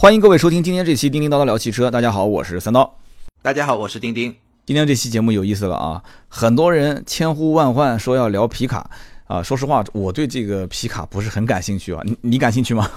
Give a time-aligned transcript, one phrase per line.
[0.00, 1.88] 欢迎各位收听今天这期《叮叮叨叨聊汽车》。
[1.90, 2.88] 大家好，我是三刀。
[3.42, 4.32] 大家好，我是丁丁。
[4.64, 6.00] 今天这期节目有意思了啊！
[6.28, 8.88] 很多人千呼万唤说要聊皮卡
[9.26, 9.42] 啊。
[9.42, 12.00] 说实话，我对这个皮卡不是很感兴趣啊。
[12.04, 12.88] 你你感兴趣吗？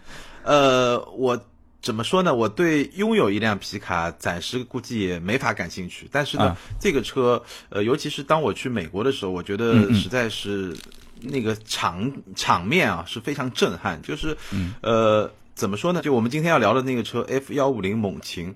[0.44, 1.42] 呃，我
[1.80, 2.34] 怎么说呢？
[2.34, 6.06] 我对拥有一辆皮卡暂时估计也没法感兴趣。
[6.12, 10.76] 但是呢，这个车，呃，尤其是当我去美国的时候，我觉得实在是
[11.22, 13.98] 那个场场面啊是非常震撼。
[14.02, 14.36] 就是，
[14.82, 15.30] 呃。
[15.60, 16.00] 怎么说呢？
[16.00, 18.54] 就我们今天要聊的那个车 F 幺五零猛禽，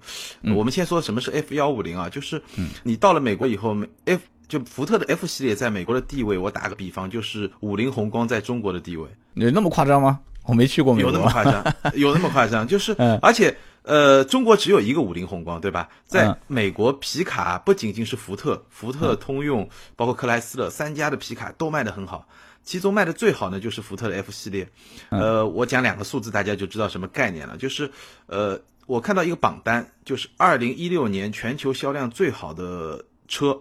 [0.57, 2.09] 我们先说什么是 F 幺五零啊？
[2.09, 2.43] 就是
[2.83, 9.07] 你到了美国以后，F 就福特的 F 系列在美国的地位，我打个比方，就是五菱宏光在中国的地位。
[9.35, 10.19] 有那么夸张吗？
[10.47, 11.13] 我没去过美国。
[11.13, 11.63] 有那么夸张？
[11.95, 12.67] 有那么夸张？
[12.67, 15.87] 就是，而且呃，中国只有一个五菱宏光，对吧？
[16.07, 22.27] 在美国，皮卡不仅仅是福特、福特、通用，包括克莱斯勒三家的皮卡都卖得很好。
[22.65, 24.67] 其中卖的最好呢，就是福特的 F 系列。
[25.11, 27.57] 呃，我讲两个数字，大家就知道什么概念了。
[27.59, 27.91] 就是，
[28.27, 33.61] 呃，我看到一个榜单，就是二零一六年全球销量最好的车，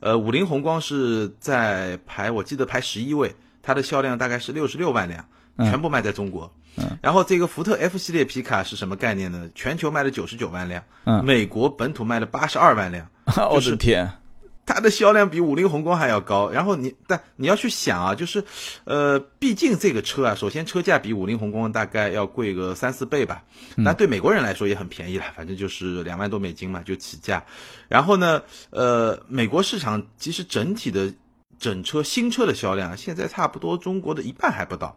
[0.00, 5.24] 呃，五菱宏光是在排，我记得排十一位，它的销量大概是六十六万辆，
[5.58, 6.52] 全部卖在中国。
[7.02, 9.50] 然后这个福特 F 系列皮卡是什么概念呢？
[9.54, 10.82] 全球卖了九十九万辆，
[11.24, 13.06] 美国本土卖了八十二万辆。
[13.50, 14.10] 我的天！
[14.72, 18.44] 它的销量比五菱宏光还要高，然后你但你要去想啊，就是，
[18.84, 23.42] 呃，毕竟这个车啊，首先车价比五菱宏光大概要贵个三四倍吧，
[23.76, 27.44] 那对美国人来说也很便宜了，反正就是两万多美金嘛就起价。
[27.88, 28.40] 然后呢，
[28.70, 31.12] 呃，美国市场其实整体的
[31.58, 34.96] 整车新车的销量现在差不多中国的一半还不到。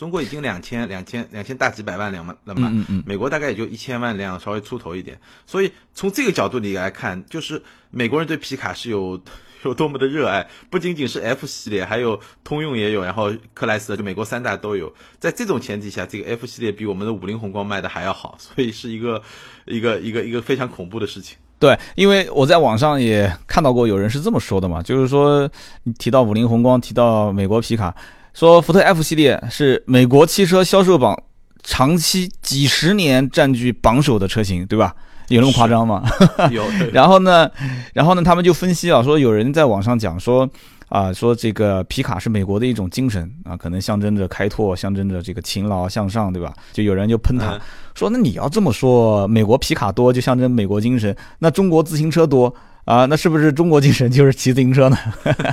[0.00, 2.72] 中国已经两千两千两千大几百万辆了嘛，
[3.04, 5.20] 美国大概也就一千万辆，稍微出头一点。
[5.44, 9.20] 所以从这个角度里来看，就是美国人对皮卡是有
[9.62, 14.90] 有多么的热爱，不仅仅是 F 系列，还有通用也有，然后克莱斯勒就美国三大都有。
[15.18, 19.22] 在这种前提下，这个 F 系列比我们的五菱宏光卖的还要好， 所以是一个
[19.66, 21.36] 一个一个一个非常恐怖的事情。
[21.58, 25.46] 对，因为我在网上也看到过有人是这么说的嘛，就是说
[25.82, 27.94] 你提到五菱宏光，提到美国皮卡。
[28.40, 31.14] 说福特 F 系列是美国汽车销售榜
[31.62, 34.96] 长期几十年占据榜首的车型，对吧？
[35.28, 36.02] 有那么夸张吗？
[36.50, 36.64] 有。
[36.90, 37.50] 然后呢，
[37.92, 40.48] 然后呢，他们就分析啊，说有人在网上讲说
[40.88, 46.50] 啊，说这个皮卡是美国的一种精神啊，可能象征着开拓，象征着这个勤劳向上，对吧？
[46.72, 47.60] 就有人就喷他，
[47.94, 52.54] 说那你要这么说，美国皮卡多就象征美国精神，那中国自行车多？
[52.86, 54.96] 啊，那是不是中国精神就是骑自行车呢？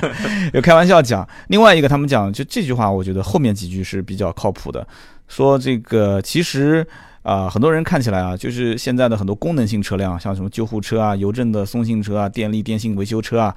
[0.52, 1.28] 有开玩笑讲。
[1.48, 4.84] 另外一个，他们讲就这句话，我觉得后面几句是比较靠谱的。
[5.28, 6.84] 说这个其实
[7.22, 13.54] 啊，很多人看起来啊，就是现在的很多功能性车辆，像什么救护车啊、邮政的送信车啊、电力电信维修车啊，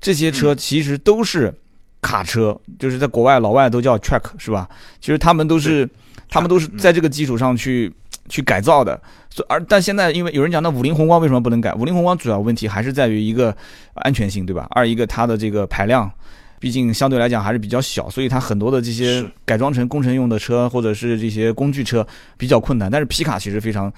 [0.00, 1.54] 这些车其实都是
[2.00, 4.68] 卡车，就是在国外老外都叫 truck 是吧？
[5.00, 5.88] 其实他们都是，
[6.28, 7.92] 他们都是在这个基础上去。
[8.28, 9.00] 去改造的，
[9.48, 11.74] 而但现在因为有人讲，那五菱宏光为什么不能改？
[11.74, 13.54] 五菱宏光主要问题还是在于一个
[13.94, 14.66] 安全性，对吧？
[14.70, 16.10] 二一个它的这个排量，
[16.58, 22.06] 毕竟相对来讲还是比较小，所以它很多的这些改装成工程用的车或者是这些工具车
[22.36, 22.90] 比较困难。
[22.90, 23.92] 但是皮卡其实非常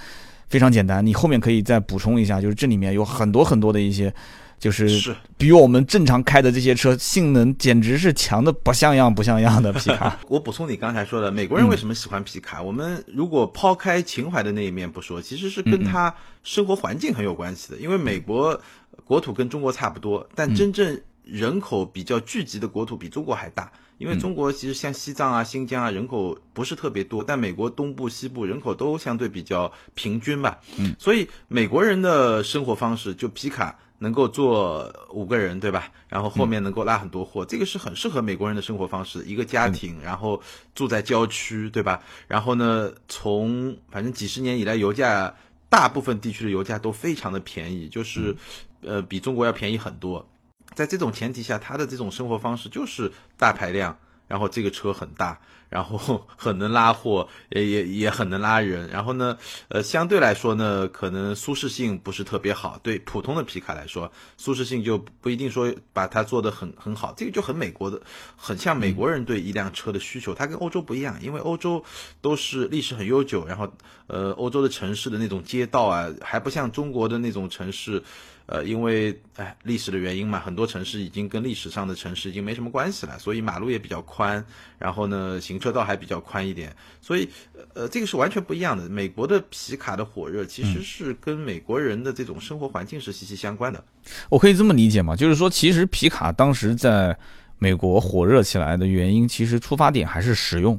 [0.49, 4.13] 非常简单，你后面可以再补充一下，就是这里面有很多很多的一些。
[4.59, 10.19] 就是比我们正常开的这些车性能简直是强的不像样不像样的皮卡。
[10.29, 12.63] 我补充你刚才说的，美国人为什么喜欢皮卡？
[12.63, 17.77] 我们如果抛开情怀的那一面不说，其实是跟他生活环境很有关系的。
[17.79, 18.59] 因为美国
[19.05, 23.71] 国土跟中国差不多，但真正人口比较聚集的国土比中国还大。
[23.99, 30.59] 因为中国其实像西藏啊、新疆啊，人口不是特别多，但美国东部、西部人口都相对比较平均吧。
[30.79, 33.79] 嗯，所以美国人的生活方式就皮卡。
[33.99, 35.91] 能够坐五个人，对吧？
[36.09, 39.25] 然后后面能够拉很多货，这个是很适合美国人的生活方式。
[39.25, 40.41] 一个家庭，然后
[40.75, 42.03] 住在郊区，对吧？
[42.29, 45.35] 然后呢，从反正几十年以来，油价
[45.69, 48.37] 大部分地区的油价都非常的便宜，就是
[48.83, 50.29] 呃比中国要便宜很多。
[50.75, 53.97] 在这种前提下，他的这种生活方式就是大排量。
[54.27, 58.89] 然后这个车很大，然后 很能拉货，也也也很能拉人。
[58.89, 59.37] 然后呢，
[59.69, 62.79] 呃，相对来说呢，可能舒适性不是特别好。
[62.83, 67.13] 对普通的皮卡来说，舒适性就不一定说把它做得很很好。
[67.17, 68.01] 这个就很美国的，
[68.37, 70.35] 很像美国人对一辆车的需求。
[70.35, 71.85] 它跟欧洲不一样，因为欧洲
[72.21, 73.73] 都是历史很悠久，然后
[74.07, 78.03] 呃，欧洲的城市的那种街道啊，还不像中国的那种城市。
[78.47, 84.45] 呃，因为哎历史的原因嘛，很多城市已经跟历史上的城市已经没什么关系了，所以马路也比较宽，
[84.79, 86.71] 然后呢，行车道还比较宽一点，
[87.01, 87.27] 所以
[87.73, 88.87] 呃，这个是完全不一样的。
[88.87, 93.83] 美国的皮卡的火热其实是跟美国人的这种生活环境是息息相关的。
[94.29, 95.17] 我可以这么理解吗？
[95.17, 97.17] 就是说，其实皮卡当时在
[97.59, 100.79] 美国火热起来的原因，其实出发点还是实用，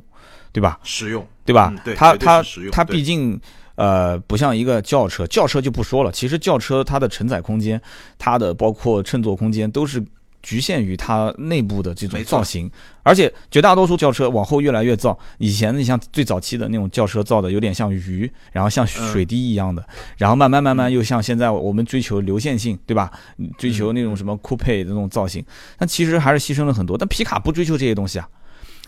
[0.51, 0.79] 对吧？
[0.83, 1.73] 实用，对吧？
[1.83, 3.41] 对，它它它毕竟。
[3.75, 7.81] 呃，不像一个轿车，轿车就不说了，其实轿车它的承载空间，
[8.17, 10.03] 它的包括乘坐空间都是。
[10.45, 12.69] 局限于它内部的这种造型，
[13.01, 15.17] 而且绝大多数轿车往后越来越造。
[15.39, 19.83] 以前你像最早期的那种轿车造的有点像鱼，然后像水滴一样的，
[20.17, 23.11] 然后慢慢慢慢又像现在我们追求流线性，对吧？
[23.57, 25.43] 追求那种什么酷配的那种造型，
[25.79, 26.95] 但其实还是牺牲了很多。
[26.95, 28.29] 但皮卡不追求这些东西啊。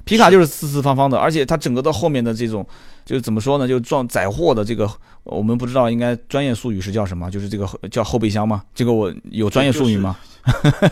[0.08, 2.66] 皮卡就是四四方方的，而且它整个的后面的这种，
[3.06, 3.68] 就是怎么说呢？
[3.68, 4.90] 就装载货的这个，
[5.24, 7.30] 我们不知道应该专业术语是叫什么？
[7.30, 8.64] 就是这个叫后备箱吗？
[8.74, 10.18] 这个我有专业术语吗？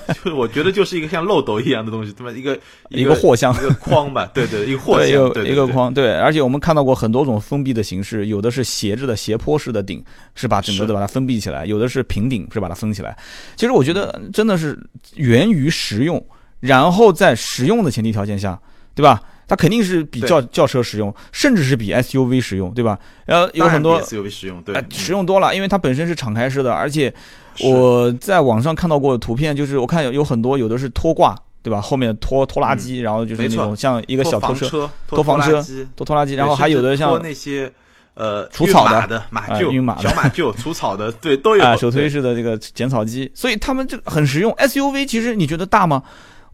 [0.09, 2.37] 就是我觉得就是一个像漏斗一样的东西，对吧？
[2.37, 2.59] 一个
[2.89, 6.11] 一个货箱，一个筐吧，对对，一个货箱，一个筐，对。
[6.19, 10.03] 而且我们看到过很多种封闭的形式，有的是斜着的斜坡式的顶，
[10.35, 13.17] 是把整个的把它封闭起来；有的是平顶，是把它封起来。
[13.55, 14.77] 其实我觉得真的是
[15.13, 16.21] 源于实用，
[16.59, 18.59] 然后在实用的前提条件下。
[18.95, 19.21] 对吧？
[19.47, 22.97] 它肯定是比轿轿车实用，甚至是比 SUV 实用，对吧？
[23.27, 27.13] 呃，有很多 SUV 实用，对，实用多了，因为它本身是敞开式的，而且
[27.59, 31.79] 我在网上看到过图片，就是我看有有很多有的是拖挂，对吧？
[31.79, 35.63] 后面拖拖拉机，然后就是那种像一个小拖车、拖房车、
[35.95, 37.71] 拖拖拉机，然后还有的像那些
[38.15, 44.51] 呃除草的马厩、小马厩、除草的，对，都有啊手推式的这个剪草机，所以他们这个很实用。
[44.53, 46.01] SUV 其实你觉得大吗？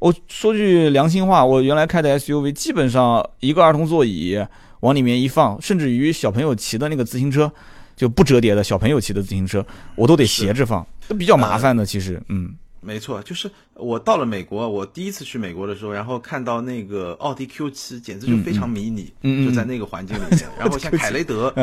[0.01, 4.43] 我说句良心话，我原来开的 SUV 基本上一个儿童座椅
[4.79, 7.51] 往里面一放，甚至于小朋友骑的那个自行车
[7.95, 9.63] 就不折叠的小朋友骑的自行车，
[9.95, 11.85] 我都得斜着放，都比较麻烦的。
[11.85, 12.55] 其实，嗯。
[12.83, 19.13] 没错，就是我到了美国，我第一次去美国的时候，然后看到那个奥迪 Q 七，简直就非常迷你，
[19.45, 20.49] 就在那个环境里面。
[20.57, 21.53] 然后像 凯雷德，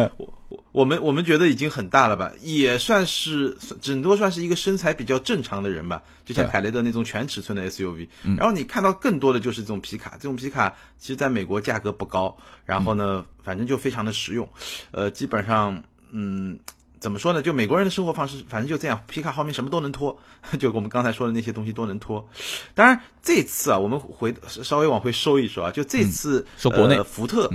[0.49, 8.09] 我我我们我们觉得已经很大了吧，也算是顶多算是一个身材比较正常的人吧，就像凯雷德那种全尺寸的 SUV。
[8.37, 14.49] 然后你看到更多的就是这种皮卡，这种皮卡其实在美国价格不高，然后呢，反正就非常的实用，
[14.91, 16.59] 呃，基本上，嗯。
[17.01, 17.41] 怎么说呢？
[17.41, 19.01] 就美国人的生活方式，反正就这样。
[19.07, 20.19] 皮卡后面什么都能拖，
[20.59, 22.29] 就我们刚才说的那些东西都能拖。
[22.75, 27.49] 当然，这次啊，我们回稍微往回收一收啊，就这次说国内福特，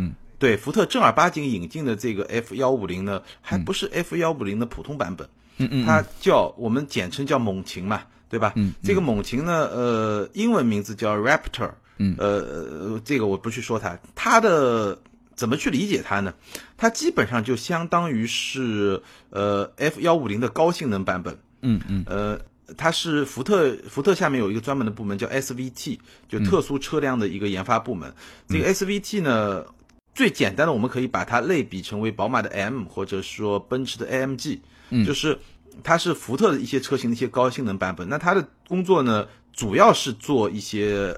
[0.44, 5.26] 对福特正儿八经引进的这个 F 幺五零呢，还不是 F 幺五零的普通版本，
[5.58, 8.52] 嗯嗯，它叫我们简称叫猛禽嘛，对吧？
[8.58, 15.00] 嗯，这个猛禽呢，呃，英文名字叫 Raptor，嗯，呃，这个我不去说它，它的。
[15.36, 16.32] 怎么去理解它呢？
[16.78, 19.02] 它基本上就相当于是
[19.32, 21.40] 呃 F 幺五零的高性能版本。
[21.62, 22.04] 嗯嗯。
[22.06, 22.40] 呃，
[22.78, 25.98] 它是福特，福特下面有一个专门的部门叫 SVT，
[26.30, 28.14] 就特殊车辆的一个研发部门。
[28.48, 29.66] 这个 SVT 呢，
[30.14, 34.60] 最简单的我们可以把它类比成为宝马的 M，或者说奔驰的 AMG。
[34.90, 35.06] 嗯。
[35.06, 35.40] 就是
[35.84, 38.08] 它是福特的一些车型的一些高性能版本。
[38.10, 41.18] 那它的工作呢，主要是做一些。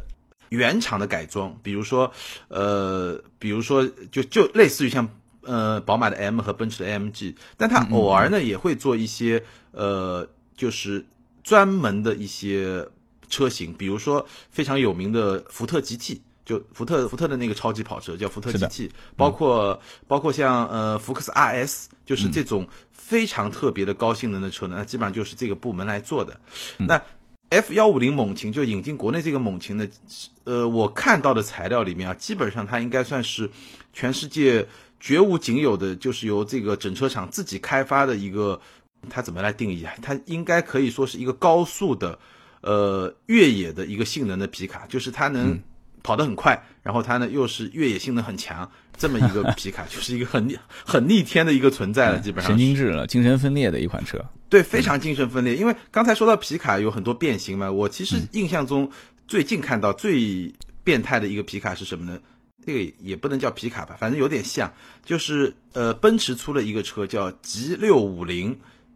[0.50, 2.14] 原厂的改装，比如说，
[2.50, 5.10] 呃，比如说，就就类似于像
[5.42, 11.04] 呃宝马的 M 和奔驰的 AMG，但它偶尔呢也会做一些呃，就是
[11.44, 12.88] 专门的一些
[13.28, 19.78] 车型，比如说非常有名的福特 GT，就福特福特的那个超级跑车叫福特 GT，包括
[20.08, 26.40] 包括像呃福克斯 RS，就是这种非常特别的高性能的车呢，那基本上就是这个部门来做的，
[26.78, 27.02] 那。
[27.50, 29.88] F 幺五零猛禽就引进国内这个猛禽的，
[30.46, 33.48] 呃，我看到的材料里面啊，基本上它应该算是
[33.94, 34.68] 全世界
[35.00, 38.60] 绝无仅有的，就是由这个整车厂自己开发的一个，
[39.10, 39.94] 它怎么来定义啊？
[40.02, 42.18] 它应该可以说是一个高速的，
[42.62, 45.58] 呃，越野的一个性能的皮卡，就是它能
[46.06, 54.24] 跑得很快，然后它呢又是越野性能很强，这么一个 皮卡，就是一个很很逆天的一个存在了，基本上神经质了，精神分裂的一款车。
[54.48, 55.56] 对，非常精神分裂。
[55.56, 58.88] 因为刚才说到皮卡有很多变形嘛，我其实印象中
[59.28, 62.20] 最近看到最变态的一个皮卡是什么呢？
[62.64, 64.72] 这个也不能叫皮卡吧，反正有点像，
[65.04, 68.56] 就是呃，奔驰出了一个车叫 G 六五零，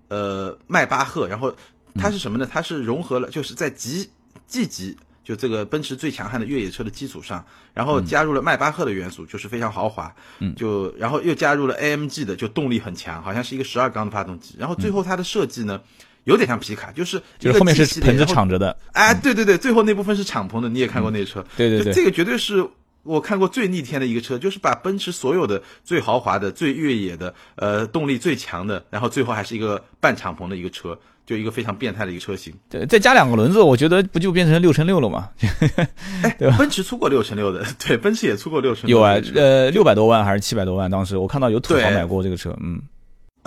[0.10, 1.56] 呃，迈巴赫，然后
[1.96, 2.48] 它是什么呢？
[2.50, 4.12] 它是融合了，就是在 G
[4.48, 4.96] G 级。
[5.30, 10.12] 就这个奔驰最强悍的越野车的基础上，然后加入了迈巴赫的元素，就是非常豪华。
[10.40, 14.56] 嗯，就然后又加入了 AMG 的，就动力很强，好像是一个十二缸的发动机。
[14.58, 15.80] 然后最后它的设计呢，
[16.24, 18.76] 有点像皮卡，就是就是后面是棚着敞着的。
[18.94, 21.46] 哎，对对对，最后那部分是敞篷的，你也看过那车？
[21.56, 22.68] 对对对，这个绝对是
[23.04, 31.00] 我看过最逆天的一个车，就是把奔驰所有的最豪华的、最越野的、呃动力最强的，然后最后还是一个半敞篷的一个车。
[31.30, 35.30] 就一个非常变态的一个车型，对，再加两个轮子，我觉得不就变成六乘六了吗？
[36.24, 36.58] 哎，对吧？
[36.58, 38.98] 奔驰出过六乘六的， 对，奔驰也出过六乘六。
[38.98, 40.90] 有啊，呃，六百多万还是七百多万？
[40.90, 42.82] 当时我看到有土豪买过这个车，嗯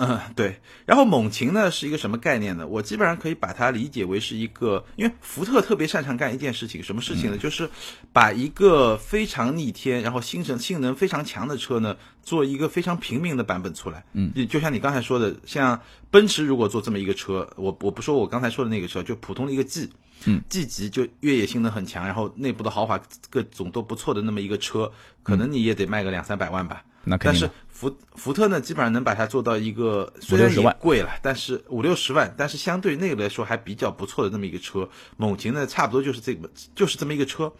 [0.05, 0.59] 嗯，对。
[0.85, 2.67] 然后猛禽呢是一个什么概念呢？
[2.67, 7.37] 我基本上可以把它理解为是一个，因为福特特别擅长干一件事情，什么事情呢？
[7.37, 7.69] 就是
[8.11, 14.03] 把一个非常逆天，然后性能性能非常强的车呢，做一个非常平民的版本出来。
[14.13, 15.79] 嗯，就像你刚才说的，像
[16.11, 19.89] 奔驰如果做这么一个车，我我不说我刚才说的那个车，就普通的一个 G，
[20.25, 24.91] 嗯，G 级就越野性能很强，然后内部的豪华各种都不错的那么一个车，
[25.23, 26.83] 可能你也得卖个两三百万吧。
[27.03, 27.41] 那肯定。
[27.41, 34.87] 但是福福特呢，基本上能把它做到一个虽然也贵了，但是五六十万，但是相对那个来说还比较不错的那么一个车。
[35.17, 37.51] 猛禽呢，差不多就是这个，就是这么一个车。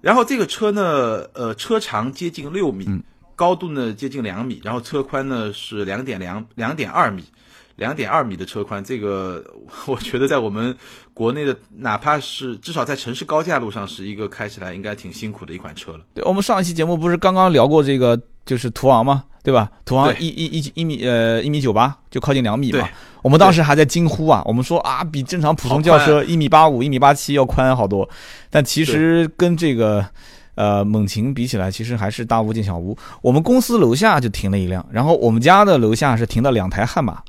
[0.00, 2.86] 然后这个车呢，呃，车长接近六米，
[3.34, 7.24] 高度呢接近两米，然后车宽呢是两点两两点二米，
[7.76, 9.44] 两点二米的车宽，这个
[9.86, 10.76] 我觉得在我们
[11.14, 16.00] 国内的，哪怕是至少在城市高架路上，是一个开起来应该挺辛苦的一款车了。
[16.14, 19.24] 对，我们上一期节目不是刚刚聊过这个，就是途昂吗？
[19.42, 19.70] 对吧？
[19.84, 22.88] 途昂一一一一米呃一米九八，就靠近两米嘛。
[23.22, 28.08] 我们当时还在惊呼啊，我们说啊，比正常普通轿车一米八五、一米八七要宽好多。
[28.50, 30.04] 但其实跟这个
[30.56, 32.96] 呃猛禽比起来，其实还是大巫见小巫。
[33.22, 37.22] 我们公司楼下就停了一辆，然后我们家的楼下是停了两台悍马。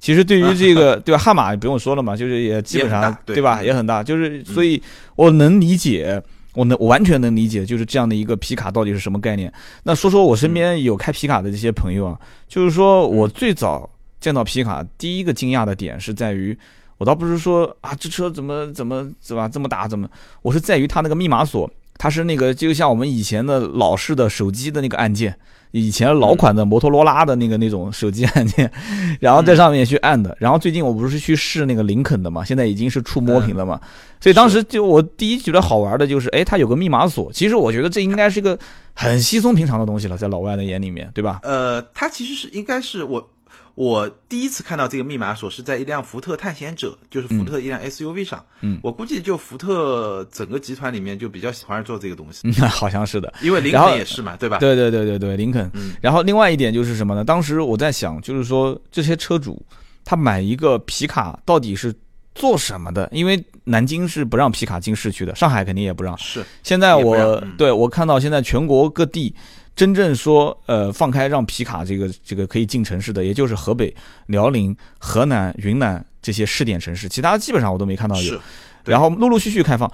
[0.00, 4.02] 其实对于这个 对吧，悍马不用说了嘛，就是也基本上对吧，也很大。
[4.02, 4.82] 就是所以
[5.14, 6.20] 我能理解。
[6.52, 9.50] 我能，我完全能理解，就是这样的一个皮卡到底是什么概念。
[9.84, 13.88] 那说说我身边有开皮卡的这些朋友啊，就是说我最早
[14.18, 16.58] 见到皮卡，第一个惊讶的点是在于，
[16.98, 20.10] 我倒不是说啊这车怎么怎么怎么这么大怎么，
[20.42, 25.36] 我是在于它那个密码锁，它是那个就像我们以前的老式的手机的那个按键。
[25.72, 28.68] 以前老款的摩托罗拉的那个那种手机按键，
[29.20, 30.36] 然后在上面去按的。
[30.40, 33.80] 然后最近我不是去试那个林肯的嘛，现在已经是触摸屏了嘛。
[34.20, 37.32] 所以当时就我第一觉得好玩的就是，哎，它有个密码锁。
[37.32, 38.58] 其实我觉得这应该是一个
[38.94, 41.38] 很稀松平常的东西了，在老外的眼里面，对吧？
[41.44, 43.30] 呃，它其实是应该是我。
[43.74, 48.44] 我第一次看到这个密码锁是在一辆福特探险者，就是福特一辆 SUV 上。
[48.60, 52.48] 嗯，我估计就福特整个集团里面就比较喜欢做这个东西。
[52.58, 54.58] 那 好像是的，因为林肯也是嘛，对吧？
[54.58, 55.70] 对对对对对，林肯。
[55.74, 55.92] 嗯。
[56.00, 57.24] 然后另外一点就是什么呢？
[57.24, 59.64] 当时我在想，就是说这些车主
[60.04, 61.94] 他买一个皮卡到底是
[62.34, 63.08] 做什么的？
[63.12, 66.16] 因为南京是不让皮卡进市区的，上海肯定也不让。
[66.18, 66.44] 是。
[66.62, 69.34] 现在我对我看到现在全国各地。
[69.80, 73.96] 真正说，呃，放开让皮卡这个这个可以进城市的，也就是河北、
[74.26, 78.38] 辽宁、河南、云南这些试点城市，其他基本上我都没看到有。
[78.84, 79.90] 然后陆陆续续开放。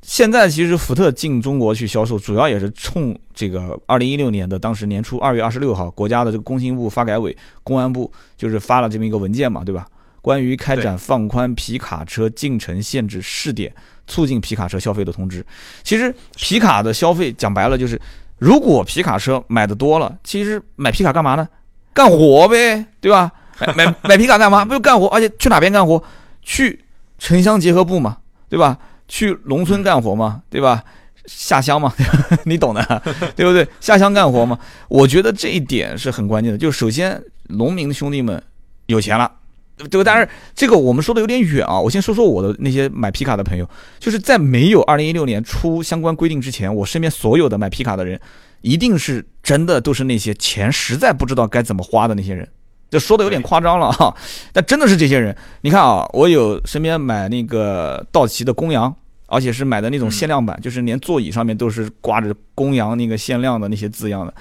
[0.00, 9.86] 现在其实福特进中国去销售，主要也是冲这个二零一六年的当时年初二月二十六号，国家的这个工信部、发改委、公安部就是发了这么一个文件嘛，对吧？
[10.22, 13.70] 关于开展放宽皮卡车进城限制试点，
[14.06, 15.44] 促进皮卡车消费的通知。
[15.82, 18.00] 其实皮卡的消费讲白了就是。
[18.38, 21.48] 如果皮卡车买的多了，其实买皮卡干嘛呢？
[21.94, 23.32] 干活呗，对吧？
[23.58, 24.64] 买买 买皮卡干嘛？
[24.64, 25.06] 不就干活？
[25.08, 26.02] 而且去哪边干活？
[26.42, 26.84] 去
[27.18, 28.76] 城乡结合部嘛，对吧？
[29.08, 30.84] 去农村干活嘛，对吧？
[31.26, 31.92] 下乡嘛，
[32.44, 33.02] 你懂的，
[33.34, 33.66] 对不对？
[33.80, 34.58] 下乡干活嘛。
[34.88, 36.58] 我觉得这一点是很关键的。
[36.58, 38.40] 就首先，农民兄弟们
[38.86, 39.30] 有钱了。
[39.76, 40.04] 对吧？
[40.04, 41.78] 但是这个我们说的有点远啊。
[41.78, 43.68] 我先说说我的那些买皮卡的朋友，
[43.98, 48.18] 就是在没有二零一六年出相关规定之前，我身边所有的买皮卡的人，
[48.62, 52.48] 一定是真的都是那些钱实在不知道该怎么花的那些人。
[52.88, 54.16] 这说的有点夸张了哈，
[54.52, 55.36] 但真的是这些人。
[55.60, 58.94] 你看啊，我有身边买那个道奇的公羊，
[59.26, 64.32] 而且是买的那种限量版，就是连座椅上面都是挂着公羊那个限量的那些字样的，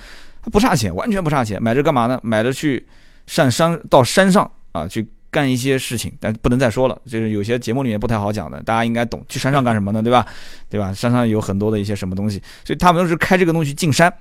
[0.49, 1.61] 不差钱，完全不差钱。
[1.61, 2.17] 买这干嘛呢？
[2.23, 2.87] 买着去
[3.27, 5.05] 上山到山上啊去。
[5.31, 6.97] 干一些事情，但不能再说了。
[7.05, 9.21] 就是有些节目里面不太好讲的，大家应该懂。
[9.27, 10.01] 去山上干什么呢？
[10.01, 10.25] 对吧？
[10.69, 10.93] 对吧？
[10.93, 14.11] 山上有很多的一些什么东西，所以他们都是开这个东西进山。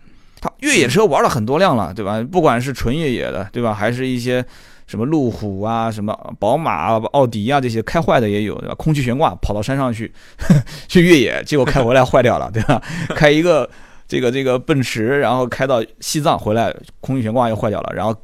[0.40, 2.20] 他越野车玩了很多辆了，对吧？
[2.30, 3.72] 不管是纯越野的，对吧？
[3.72, 4.44] 还是一些
[4.86, 8.74] 什么路虎啊、什么宝马、奥迪啊这些开坏的也有，对吧？
[8.74, 10.12] 空气悬挂跑到山上去
[10.88, 12.82] 去越野，结果开回来坏掉了，对吧？
[13.10, 13.70] 开一个
[14.08, 18.14] 这个这个奔驰，然后开到西藏回来，空气悬挂又坏掉了，然后。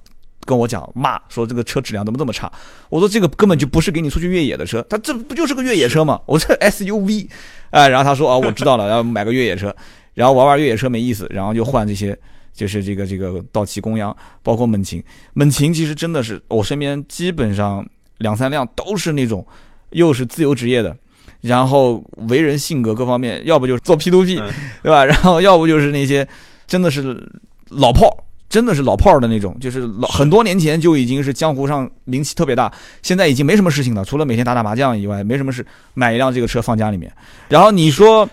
[0.51, 2.51] 跟我讲骂说这个车质量怎么这么差？
[2.89, 6.21] 我说这个根本就不是给你出去越野的车，它这不就是个越野车吗？
[6.27, 7.29] 我这 SUV，
[7.71, 9.73] 哎，然后他说啊，我知道了，要买个越野车，
[10.15, 12.19] 然后玩玩越野车没意思，然后就换这些，
[12.53, 15.01] 就是这个这个道奇公羊，包括猛禽。
[15.35, 17.87] 猛禽其实真的是我身边基本上
[18.19, 19.47] 两三辆都是那种
[19.91, 20.97] 又是自由职业的，
[21.43, 24.43] 然后为人性格各方面，要不就是做 P to P，
[24.83, 25.05] 对吧？
[25.05, 26.27] 然后要不就是那些
[26.67, 27.31] 真的是
[27.69, 28.27] 老炮。
[28.51, 35.65] 真的是老炮儿的那种，就是老很多年前就已经是江湖上名气特别大，现在已经没什么事情了，除了每天打打麻将以外，没什么事。
[35.95, 37.11] 买一辆这个车放家里面，
[37.49, 38.29] 然后你说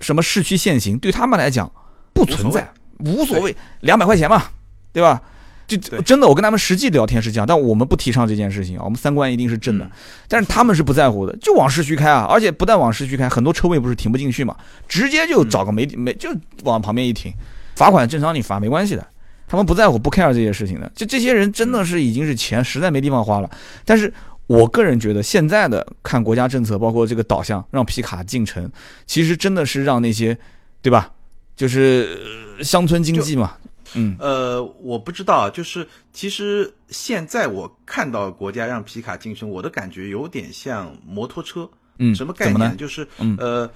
[0.00, 1.72] 什么市区限行，对他们来讲
[2.12, 4.44] 不存在，无所谓，两百块钱嘛，
[4.92, 5.20] 对吧？
[5.66, 9.90] 就真的，我跟他们实际聊天是这样，但我们不提倡这件事情啊，我们三观一定是正的。
[10.28, 14.54] 但是他们是不在乎的，就往市区开啊，而且不但往市区开，很多车位不是停不进去嘛，
[14.86, 16.28] 直接就找个没没就
[16.64, 17.32] 往旁边一停，
[17.76, 19.06] 罚款正常你罚没关系的，
[19.52, 20.90] 他们不在乎不 care 这些事情的。
[20.94, 23.50] 就这些人真的是已经是钱实在没地方花了。
[23.84, 24.10] 但是
[24.46, 28.66] 我个人觉得现在的看国家政策，包括这个导向让皮卡进城，
[29.06, 30.38] 其实真的是让那些，
[30.80, 31.12] 对吧？
[31.54, 32.18] 就是
[32.62, 33.52] 乡村经济嘛。
[33.92, 41.68] 嗯，呃，我不知道，就是其实现在我看到国家让皮卡晋升，我的感觉有点像摩托车。
[41.98, 42.74] 嗯，什么概念？
[42.78, 43.06] 就是，
[43.36, 43.70] 呃，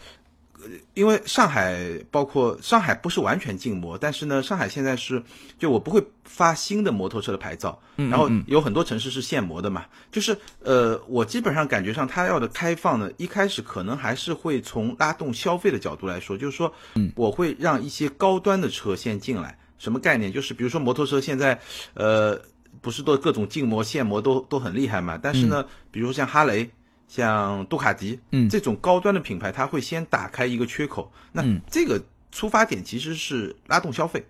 [0.94, 1.78] 因为上海
[2.10, 5.22] 包括上海不是完全禁摩，但是呢，上海现在是
[5.58, 9.84] 就我不会发新的摩托车的牌照，然后有很多城市是限摩的嘛。
[10.10, 16.72] 就是呃，我基本上感觉上他要的开放呢，一开始可能还是会从拉动消费的角度来说，就是说，
[17.14, 19.58] 我会让一些高端的车先进来。
[19.78, 20.32] 什么概念？
[20.32, 21.60] 就是比如说摩托车现在，
[21.92, 22.40] 呃，
[22.80, 25.18] 不是都各种禁摩限摩都都很厉害嘛？
[25.22, 26.70] 但是呢，比如像哈雷、
[27.08, 31.10] 像杜卡迪，嗯，这种高端的品牌，它会先打开一个缺口。
[31.32, 34.25] 那这个出发点其实是拉动消费，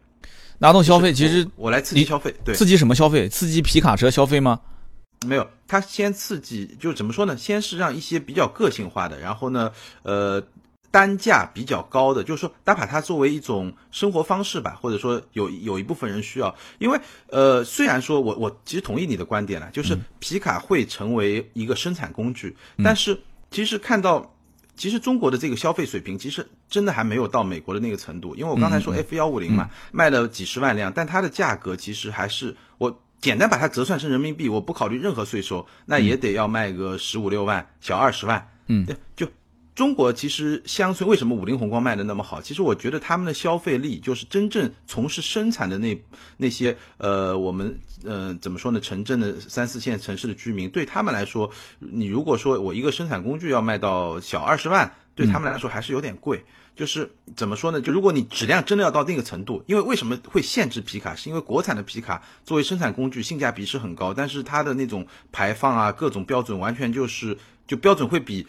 [0.59, 1.13] 拉动消费。
[1.13, 3.29] 其实我来刺激消费，对，刺激什么消费？
[3.29, 4.61] 刺激皮卡车消费吗？
[5.27, 7.37] 没有，它先刺激，就怎么说呢？
[7.37, 9.71] 先是让一些比较个性化的，然后呢，
[10.03, 10.43] 呃。
[10.97, 16.57] 单价比较高的，就是说，他把它作为一种生活方式吧，或者说有有一部分人需要。
[16.79, 16.99] 因为，
[17.29, 24.35] 呃，虽然说我我其实同意你的观点了，就是皮卡会成为一个生产工具，但是其实看到，
[24.75, 28.35] 其实中国的这个消费水平，其实真的还没有到美国的那个程度。
[28.35, 39.29] 因为我刚才说 F 幺五零嘛，卖了几十万辆，但它的价格其实还是我简单把它折算成人民币，我不考虑任何税收，那也得要卖个十五六万，小二十万，嗯，就。
[39.77, 42.41] 中国其实乡村为什么五菱宏光卖的那么好？
[42.41, 46.03] 其实我觉得他们的消费力就是真正从事生产的那
[46.39, 48.81] 那些呃，我们呃怎么说呢？
[48.81, 56.43] 城镇的三四线城市的居民，对他们来说，你如果说我一个生产工具要卖到小二十万，对他们来说还是有点贵。
[56.75, 57.79] 就是怎么说呢？
[57.79, 61.15] 就如果你质量真的要到那个程度，因为为什么会限制皮卡？
[61.15, 68.47] 是因为国产的皮卡作为生产工具性价比是很高，但是它的那种排放啊各种标准完全就是就标准会比。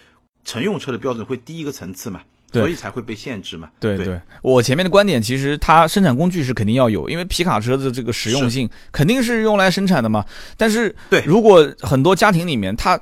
[0.47, 2.21] 乘用车的标准会低一个层次嘛，
[2.53, 3.69] 所以才会被限制嘛。
[3.81, 10.25] 对对，我前面的观点其实它生产工具是肯定要有，因为皮卡车的这个实用性肯定是用来生产的嘛。
[10.55, 12.97] 但是，对，如果很多家庭里面他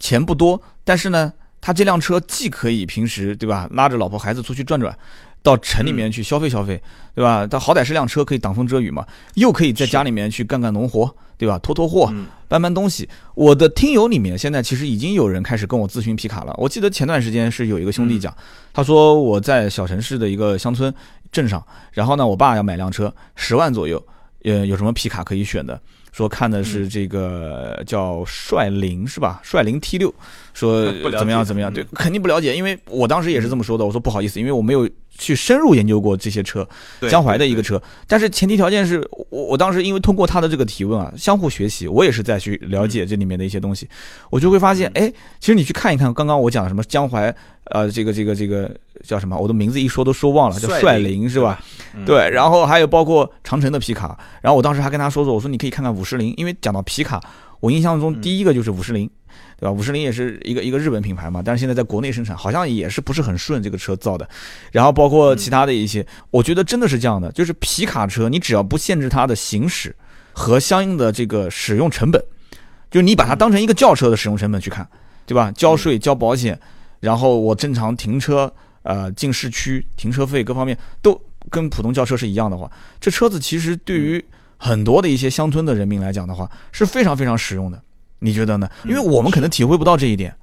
[0.00, 4.92] 钱不多，但是呢，他这辆车既可以平时对吧，拉着老婆孩子出去转转。
[5.42, 6.80] 到城里面去消费消费，
[7.14, 7.46] 对吧？
[7.46, 11.58] 它好歹是辆车，可以挡风遮雨嘛，又可以在家里面去干干农活，对吧？
[11.60, 12.12] 拖拖货，
[12.46, 13.08] 搬搬东西。
[13.34, 16.54] 我的听友里面现在其实已经有人开始跟我咨询皮卡了。
[16.58, 18.34] 我记得前段时间是有一个兄弟讲，
[18.72, 20.92] 他说我在小城市的一个乡村
[21.32, 24.04] 镇上，然后呢，我爸要买辆车，十万左右，
[24.44, 25.80] 呃，有什么皮卡可以选的？
[26.12, 29.40] 说看的是这个叫帅凌是吧？
[29.44, 30.12] 帅凌 T 六，
[30.52, 31.72] 说 怎么样怎么样？
[31.72, 33.86] 对，肯定不了解，因为我当时也是这么说的。
[33.86, 34.90] 我说不好意思，因为我没有
[35.20, 36.66] 去深入研究过这些车，
[37.08, 37.80] 江淮的一个车。
[38.08, 43.86] 但是前提条件是我我当时因为通过他的这个提问啊，相互学习，我也是在去了解这里面的一些东西，
[44.30, 47.32] 我就会发现，哎，其实你去看一看，刚刚我讲什么江淮，
[47.64, 49.36] 呃，这个这个这个叫什么？
[49.36, 51.60] 我的名字一说都说忘了，叫帅林是吧？
[52.06, 57.22] 对，然后还有包括长城的皮卡，然后我当时还跟他说说，我说你可以看看五十铃，因为讲到皮卡，
[57.60, 59.08] 我印象中第一个就是五十铃，
[59.58, 59.70] 对吧？
[59.70, 64.28] 五十铃也是一个一个日本品牌嘛，但是现在在国内生产，好像也是不是很顺这个车造的。
[64.72, 69.94] 然后包括其他的一些，我觉得真的是这样的，就是皮卡车，你只要不限制它的行驶
[70.32, 72.22] 和相应的这个使用成本，
[72.90, 74.88] 就你把它当成一个轿车的使用成本去看，
[75.26, 75.52] 对吧？
[75.52, 76.58] 交税、交保险，
[77.00, 81.20] 然后我正常停车，呃，进市区停车费各方面都。
[81.48, 82.70] 跟普通轿车是一样的话，
[83.00, 84.22] 这车子其实对于
[84.62, 87.82] 很多的一些乡村的人民来讲的话是非常非常实用的，
[88.18, 88.68] 你觉得呢？
[88.84, 90.36] 因为我们可能体会不到这一点。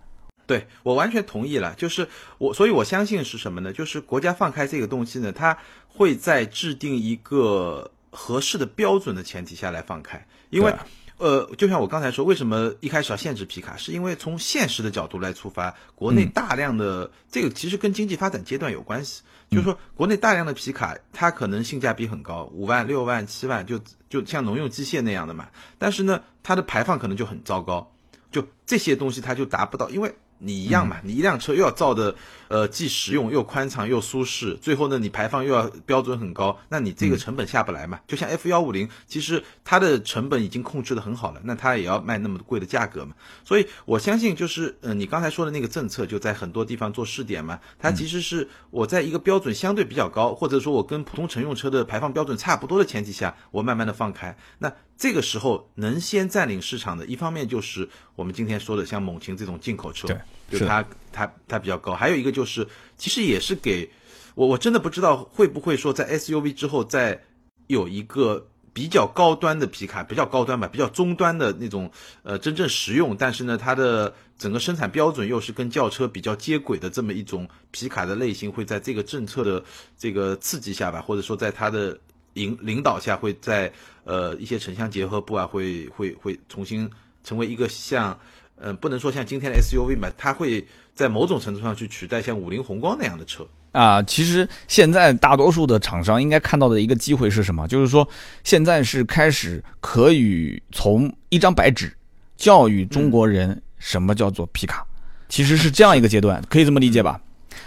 [0.48, 2.08] 对我完全同意了，就是
[2.40, 3.72] 我，所以我相信是什么呢？
[3.72, 5.56] 就是国家放开这个东西呢，它
[5.88, 10.74] 会在制定一个合适的标准的前提下来放开，因为。
[11.18, 13.76] 呃，就像我刚才说，为什么一开始要限制皮卡？
[13.76, 19.24] 是因为从现实的角度来出发，国内大量的这个其实跟经济发展阶段有关系。
[19.50, 25.48] 就是说，国内大量的皮卡，它可能性价比很高，五万、六万、七万，就就像农用机械那样的嘛。
[25.78, 27.92] 但是呢，它的排放可能就很糟糕，
[28.32, 30.16] 就这些东西它就达不到，因为。
[30.40, 30.98] 你一样嘛？
[31.04, 32.16] 你一辆车又要造的，
[32.48, 38.00] 呃，既实用又宽敞又舒适，最后呢，你排放又要标准很高，那你这个成本下不来嘛？
[38.08, 43.14] 就像 F 幺五零，其实它的成本已经控制的很好了，那它也要卖那么贵的价格嘛？
[43.44, 47.60] 所以我相信，就是呃，你刚才说的那个政策，就在很多地方做试点嘛。
[47.80, 54.38] 它其实是我在一个标准相对比较高，或者说我跟普通乘用车的排放标准差不多的前提下，我慢慢的放开。
[54.60, 60.08] 那这个时候能先占领市场的，一方面就是我们今天说的像猛禽这种进口车，
[60.50, 63.90] 对，就它它它比较高，还有一个就是其实也是给
[64.36, 67.24] 我我真的不知道会不会说在 SUV 之后再
[67.68, 68.48] 有一个。
[68.74, 79.64] 比较高端的皮卡，比较高端吧，比较中端的那种，呃，真正实用，但是呢，它的整个生产标准又是跟轿车比较接轨的这么一种皮卡的类型，会在这个政策的
[79.98, 82.00] 这个刺激下吧，或者说在它的
[82.38, 83.72] 引领导下，会在
[84.04, 86.90] 呃一些城乡结合部啊，会会会重新
[87.24, 88.18] 成为一个像，
[88.56, 93.46] 呃，不能说像今天的 SUV 吧，它会在某种程度上去取代像五菱宏光那样的车。
[93.72, 97.68] 啊，其实现在大多数的厂商应该看到的一个机会是什么？
[97.68, 98.08] 就是说，
[98.44, 101.92] 现在是开始可以从一张白纸
[102.38, 104.86] 教育中国人什么叫做皮卡，
[105.28, 107.20] 其实是这样一个阶段，可以这么理解吧？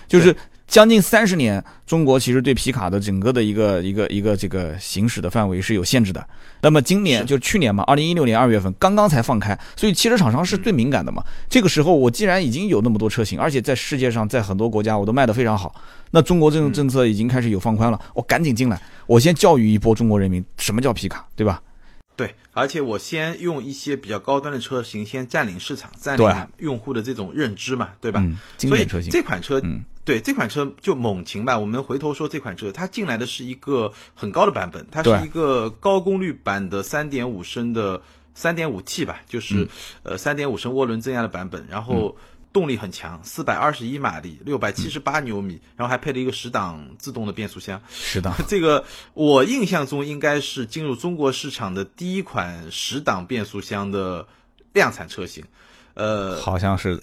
[0.09, 0.35] 就是。
[0.71, 6.25] 将近三十年，中国其实对皮卡的整个的一个一个一个这个行驶的范围是有限制的。
[6.61, 11.25] 那么今年就去年嘛，二零一六年二月份刚刚才放开，所以汽车厂商是最敏感的嘛。
[11.49, 15.75] 这个时候我既然已经有那么多车型，而且在世界上在很多国家我都卖得非常好，
[16.13, 21.61] 那中国这种政策已经开始有放宽了，我赶紧进来，我先教育一波中国人民什么叫皮卡，对吧？
[22.21, 28.23] 对，而且我先用一些比较高端的车型先占领市场，占领用户的这种认知嘛，对吧？
[28.59, 31.59] 经典车型，这款车，嗯，对，这款车就猛禽吧。
[31.59, 38.03] 我们回头说这款车，它进来的是一个很高的版本，它是一个高功率版的三点五升的
[38.35, 39.67] 三点五 T 吧，就是
[40.03, 42.19] 呃三点五升涡轮增压的版本，然后。
[42.53, 47.81] 动力很强，四百二十一马力，六百七十八牛米，然后还配了一个十档自动的变速箱。
[47.89, 48.85] 十档， 这个
[49.15, 54.27] 我印象中应该是进入中国市场的第一款十档变速箱的
[54.73, 55.45] 量产车型。
[55.95, 57.01] 呃，好像是，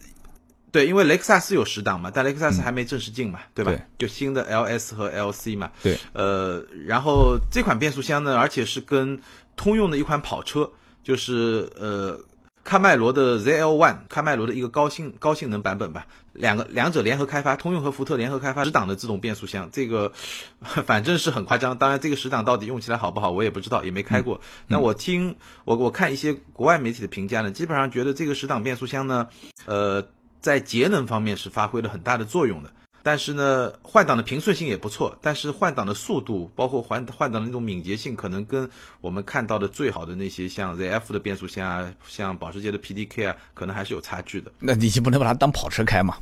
[0.71, 3.73] 对，因为雷克萨斯有十档嘛，但雷克萨斯还没正式进嘛，对吧？
[3.97, 5.71] 就新的 LS 和 LC 嘛。
[5.81, 9.21] 对，呃，然后这款变速箱呢，而且是跟
[9.55, 10.69] 通用的一款跑车，
[11.03, 12.19] 就是呃。
[12.67, 20.11] 喀麦罗的 ZL One，喀麦罗的一个高性高性能版本吧，两个两者联合开发，通用和福特联合开发十档的自动变速箱，这个
[20.85, 21.77] 反正是很夸张。
[21.77, 24.41] 当然，这个十档到底用起来好不好，我也不知道，也没开过。
[24.67, 29.29] 那我听我我看一些国外媒体的评价呢，基本上觉得这个十档变速箱呢，
[29.65, 30.05] 呃，
[30.41, 32.73] 在节能方面是发挥了很大的作用的。
[33.07, 44.51] 但是呢，换挡的平顺性也不错，但是换挡的速度，包括换换挡的那种敏捷性，可能跟我们看到的最好的那些像 ZF 的变速箱啊，像保时捷的 PDK 啊，可能还是有差距的。
[44.59, 46.17] 那你就不能把它当跑车开嘛？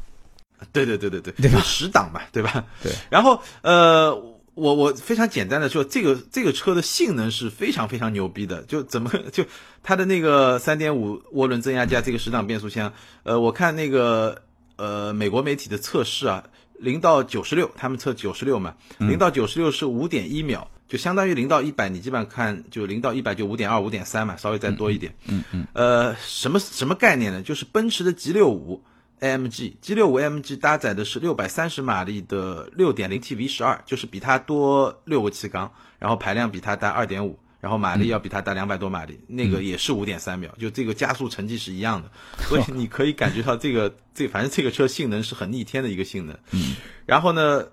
[0.71, 1.59] 对对对对对，对吧？
[1.63, 2.63] 十档嘛，对吧？
[2.83, 2.91] 对。
[3.09, 4.13] 然后呃，
[4.53, 9.43] 我我非常简单的说，这个这个车的性能是非常非常牛逼的，就怎么 就
[9.81, 12.93] 它的那个三点五涡轮增压加这个十档变速箱，
[13.23, 14.39] 呃，我看那个
[14.75, 16.43] 呃美国媒体的测试啊。
[16.79, 25.15] 零到九十六，他们测九十六嘛，零到九十六是五点一秒，就相当于零到一百，你基本上看就零到一百就五点二、五点三嘛，稍微再多一点。
[25.27, 25.67] 嗯嗯。
[25.73, 27.41] 呃，什么什么概念呢？
[27.41, 28.83] 就是奔驰的 G 六五
[29.19, 37.39] AMG，G 六五 AMG 搭载的是六百三十马力的六点零 T V 十二，就是比它多六个气缸，然后排量比它大二点五。
[37.65, 42.11] 然后马力要比它大两百多马力，那个也是五点三秒，就这个加速成绩是一样的，
[42.43, 46.37] 所以你可以感觉到这个这反正这个车性能是很逆天的一个性能。
[46.51, 46.75] 嗯，
[47.07, 47.65] 然后呢，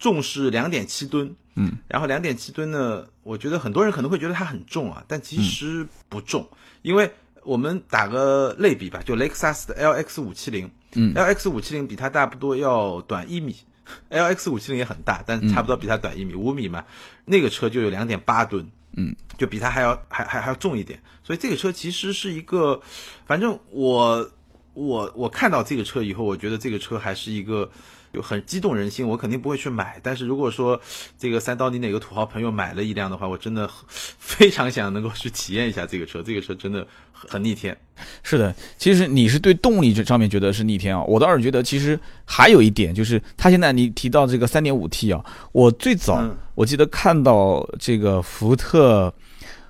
[0.00, 6.44] 重是两点七吨，嗯，然后两点七吨呢，我觉得很多人可能会觉得它很重啊，但其实不重，
[6.82, 7.08] 因为
[7.44, 13.54] 我们打个类比吧，就雷克萨斯的 LX 五七零，嗯，LX 五七零比它大不多要短一米，
[14.10, 16.84] LX 五七零也很大，但差不多比它短一米五米嘛，
[17.26, 18.68] 那个车就有两点八吨。
[18.96, 22.80] 嗯，就比它还要还还还要重一点，所以这个车其实是一个，
[23.26, 24.30] 反正我
[24.72, 27.70] 我我看到这个车以后，我觉得这个车还是一个
[28.16, 30.00] 就很激动人心，我肯定不会去买。
[30.02, 30.80] 但是如果说
[31.18, 33.68] 这个三刀你哪个土豪朋友买了一辆的话，我真的
[34.18, 37.76] 非常想能够去体验一下这个车，这个车真的很逆天。
[38.22, 46.26] 是的，其实你是对动力这上面觉得是逆天啊，我倒是觉得其实还有一点就是，它现在你提到这个三点五 T 啊，我最早。
[46.54, 49.12] 我记得看到这个福特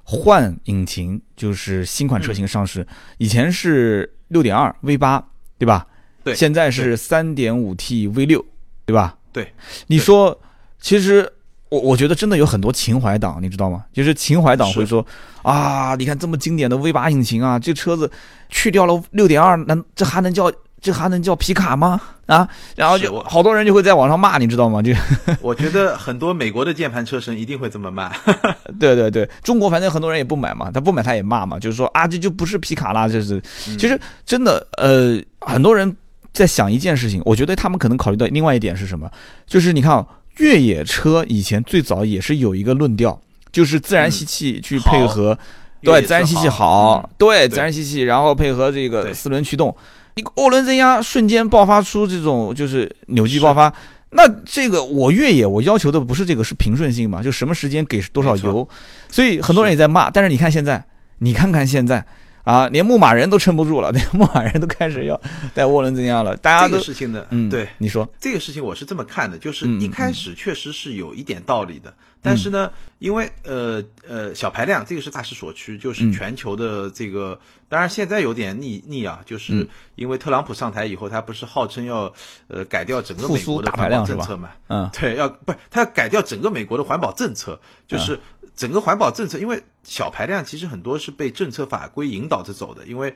[0.04, 2.86] 换引擎，就是新款车型上市，
[3.18, 5.26] 以前是六点二 V 八，
[5.58, 5.84] 对吧？
[6.26, 6.34] 对。
[6.34, 8.44] 现在是三点五 T V 六，
[8.84, 9.14] 对吧？
[9.30, 9.54] 对。
[9.86, 10.36] 你说，
[10.80, 11.32] 其实
[11.68, 13.84] 我我觉得真的有很多情怀党，你知道吗？
[13.92, 15.06] 就是情怀党会说
[15.42, 18.10] 啊，你看这么经典的 V 八引擎啊，这车子
[18.48, 20.52] 去掉了六点二，那这还能叫？
[20.78, 22.00] 这还能叫皮卡吗？
[22.26, 24.80] 啊，然后就好多人就会在网上骂，你知道吗？
[24.82, 24.92] 就
[25.40, 28.12] 我觉得很多美国的键盘车神一定会这么骂。
[28.78, 33.42] 对对对，中国反正很多人也不买嘛，他不买他也骂嘛，就是说啊，这就不是皮卡啦，这是。
[33.78, 35.96] 其实真的，呃，很多人
[36.36, 39.10] 在想一件事情，我觉得他们可能考虑到另外一点是什么？
[39.46, 43.18] 就是你看，越野车以前最早也是有一个论调，
[43.50, 45.36] 就是自然吸气去配合。
[45.80, 49.74] 对，自然吸气好，对，自然吸气，然后配合这个四轮驱动，
[50.16, 53.72] 一个涡轮增压瞬间爆发出这种就是扭矩爆发。
[54.10, 57.22] 那这个我越野我要求的不是这个，是平顺性嘛？
[57.22, 58.68] 就什么时间给多少油，
[59.08, 60.10] 所以很多人也在骂。
[60.10, 60.84] 但是你看现在，
[61.18, 62.04] 你看看现在。
[62.46, 65.20] 啊，连牧马人都撑不住了，连牧马人都开始要
[65.52, 66.36] 带涡轮增压了。
[66.36, 77.36] 大家这个事情呢，嗯，对，你说这个事情我是这么看的，就是一开始确实是有一点道理的，但是呢，因为呃呃小排量这个是大势所趋，就是全球的这个，
[77.68, 82.14] 当然现在有点逆逆啊，就是因为特朗普上台以后，他不是号称要
[82.46, 84.50] 呃改掉整个美国的环保政策嘛？
[84.68, 88.16] 嗯， 对，要不是他要改掉整个美国的环保政策，就是。
[88.56, 93.14] 整个环保政策，因为小排量其实很多是被政策法规引导着走的，因为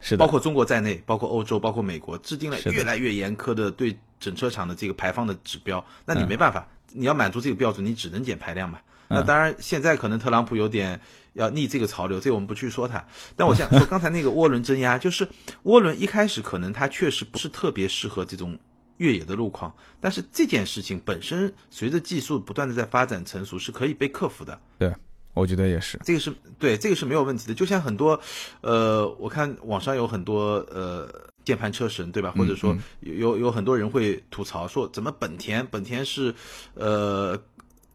[0.00, 5.84] 是包括中国在内，包括欧洲，包括美国，制定了越来越严苛的对整车厂的这个排放的指标。
[6.06, 8.78] 那你没办法，你要满足这个标准，你只能减排量嘛。
[9.08, 10.98] 那当然，现在可能特朗普有点
[11.34, 13.04] 要逆这个潮流，这个我们不去说它。
[13.36, 15.28] 但我想说， 刚才那个涡轮增压，就是
[15.64, 18.58] 涡轮一开始可能它确实不是特别适合这种。
[18.98, 24.60] 越野的路况，但是这件事情本身随着技术不断的在发展成熟，是可以被克服的。
[24.78, 24.94] 对，
[25.34, 27.54] 我觉得也是，这个是对，这个是没有问题的。
[27.54, 28.20] 就像很多，
[28.60, 31.08] 呃，我看网上有很多呃
[31.44, 32.32] 键盘车神，对吧？
[32.36, 36.34] 或者说有有很多人会吐槽说，怎么本田本田是
[36.74, 37.40] 呃。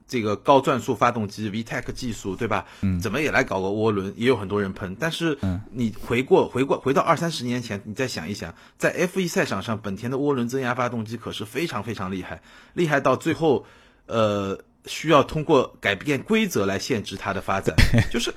[0.07, 2.65] 这个高转速发动机 VTEC 技术，对吧？
[2.81, 4.95] 嗯，怎么也来搞个涡轮，也有很多人喷。
[4.99, 5.37] 但是，
[5.71, 12.41] 你回过回过回到二三十年前，你再想一想，在 F1 赛场上，本田的涡轮增压发动机可是非常非常厉害，
[12.73, 13.65] 厉害到最后，
[14.05, 17.75] 呃，需要通过改变规则来限制它的发展。
[18.11, 18.33] 就是，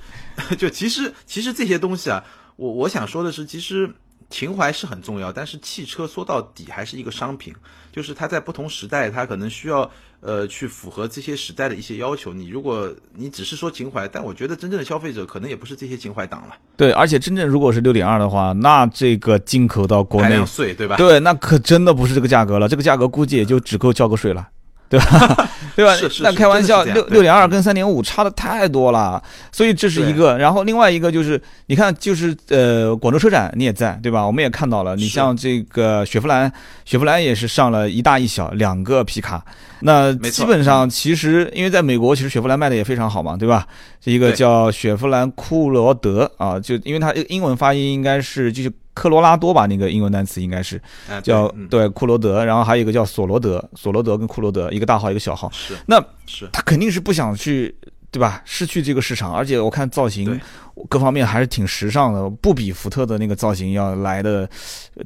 [0.57, 2.24] 就其实其实这些东西啊，
[2.57, 3.92] 我我想说的是，其实。
[4.29, 7.55] 情怀是很重要，但是汽车说到底还是一个商品，
[7.93, 9.89] 就是它在不同时代，它可能需要
[10.21, 12.33] 呃去符合这些时代的一些要求。
[12.33, 16.57] 你如果你只是说情怀，但我觉得真正的消费者可能也不是这些情怀党了。
[16.77, 20.97] 对，而且真正如果是六点二的话，那这个进口到国内税对吧？
[20.97, 24.49] 对，那可真的不是这个价格了，这个价格估计也就只够交个税了。
[24.88, 25.49] 对吧？
[25.75, 25.92] 对吧？
[26.22, 30.38] 那开玩笑，六六点二跟三点五差的太多了，所以这是一个。
[30.38, 34.27] 然后另外一个就是，你看，就是呃，广州车展你也在，对吧？
[34.27, 36.51] 我们也看到了，你像这个雪佛兰，
[36.85, 39.44] 雪佛兰也是上了一大一小两个皮卡。
[39.81, 43.66] 那基本上其实，因为在美国，其实雪佛兰卖的也非常好嘛，对吧？
[44.05, 48.72] 一个叫雪佛兰库罗德啊，就因为它英文发音应该是就是。
[48.97, 50.81] 科罗拉多吧，那个英文单词应该是
[51.23, 55.51] 叫对库罗德，然后还有一个叫索罗德，索罗德跟库罗德，一个大号一个小号。
[55.53, 57.77] 是，那是他肯定是不想去，
[58.11, 58.41] 对吧？
[58.47, 60.41] 失去这个市场，而且我看造型
[60.89, 64.49] 各方面还是挺时尚的，不比福特的那个造型要来的，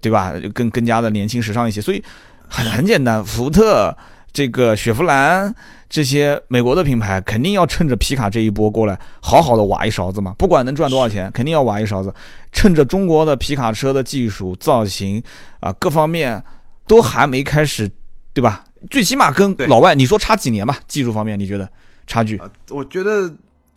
[0.00, 0.32] 对吧？
[0.54, 1.80] 更更加的年轻时尚一些。
[1.80, 2.00] 所以
[2.48, 3.92] 很很简单，福特
[4.32, 5.52] 这个雪佛兰。
[5.90, 10.32] 这些美国的品牌肯定要趁着皮卡这一波过来，好好的挖一勺子嘛。
[10.38, 12.14] 不管能赚多少钱，肯定要挖一勺子。
[12.52, 15.20] 趁着中国的皮卡车的技术、造型
[15.58, 16.40] 啊各方面
[16.86, 17.90] 都还没开始，
[18.32, 18.64] 对吧？
[18.88, 20.78] 最起码跟老外，你说差几年吧？
[20.86, 21.68] 技术方面，你觉得
[22.06, 22.40] 差距？
[22.70, 23.28] 我觉得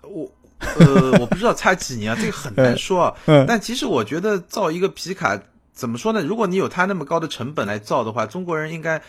[0.03, 3.11] 我呃，我不知道差几年啊，这个很难说。
[3.25, 3.43] 嗯。
[3.47, 5.41] 但其实我觉得造一个皮卡，
[5.73, 6.21] 怎么说呢？
[6.21, 9.01] 如果你有它那么高的成本来造的话，中国人应该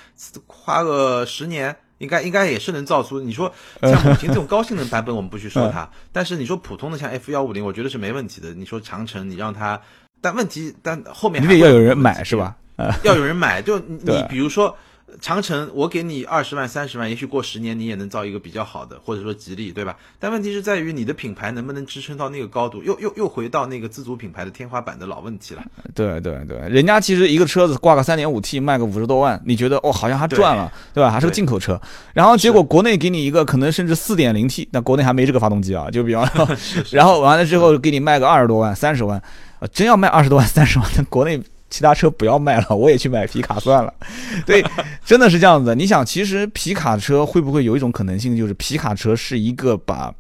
[0.47, 1.77] 花个十年。
[1.99, 3.21] 应该应该也是能造出。
[3.21, 3.53] 你说
[3.83, 5.89] 像母亲这种高性能版本，我们不去说它。
[6.13, 8.55] 但是你说普通的像 F 幺五零，我觉得是没问题的。
[8.55, 9.81] 你说长城，你让它，
[10.21, 12.57] 但问题但后面你得要有人买是吧？
[13.03, 14.77] 要有人买，就你比如说。
[15.21, 19.97] 长城，我给你二十万、三十万，也许过十年你也能造一个比较好的，或者说吉利，对吧？
[20.19, 25.63] 但问题是在于你的品牌能不能支撑到那个高度，又又又回到那个自主品牌的天花板的老问题了。
[25.95, 31.11] 对对对，人家其实一个车子挂个三点五 T 卖个五十多万，你觉得哦好像还赚了，对吧？
[31.11, 31.81] 还是个进口车，
[32.13, 36.49] 然后结果国内给你一个可能甚至四点零 T，那国内还没这个发动机啊，就比方 说，
[36.91, 39.23] 然后完了之后给你卖个二十多万、三十万，
[39.71, 41.41] 真要卖二十多万、三十万，那国内。
[41.75, 43.93] 其他车不要卖了，我也去买皮卡算了。
[44.47, 44.65] 对，
[45.05, 45.75] 真的是这样子。
[45.75, 50.15] 你想，其实皮卡车会不会有一种可能性，就是皮卡车是一个把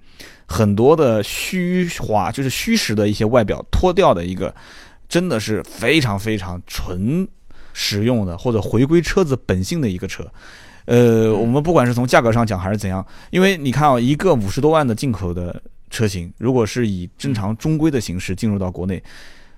[0.46, 4.52] 很多的虚华，就是虚实的一些外表脱掉的一个，
[5.08, 7.24] 真的是非常非常纯
[7.72, 10.26] 实用的，或者回归车子本性的一个车。
[10.86, 19.00] 呃，我们不管是从价格上讲还是怎样，因为你看啊，一个五十多万的进口的车型，如果是以正常中规的形式进入到国内。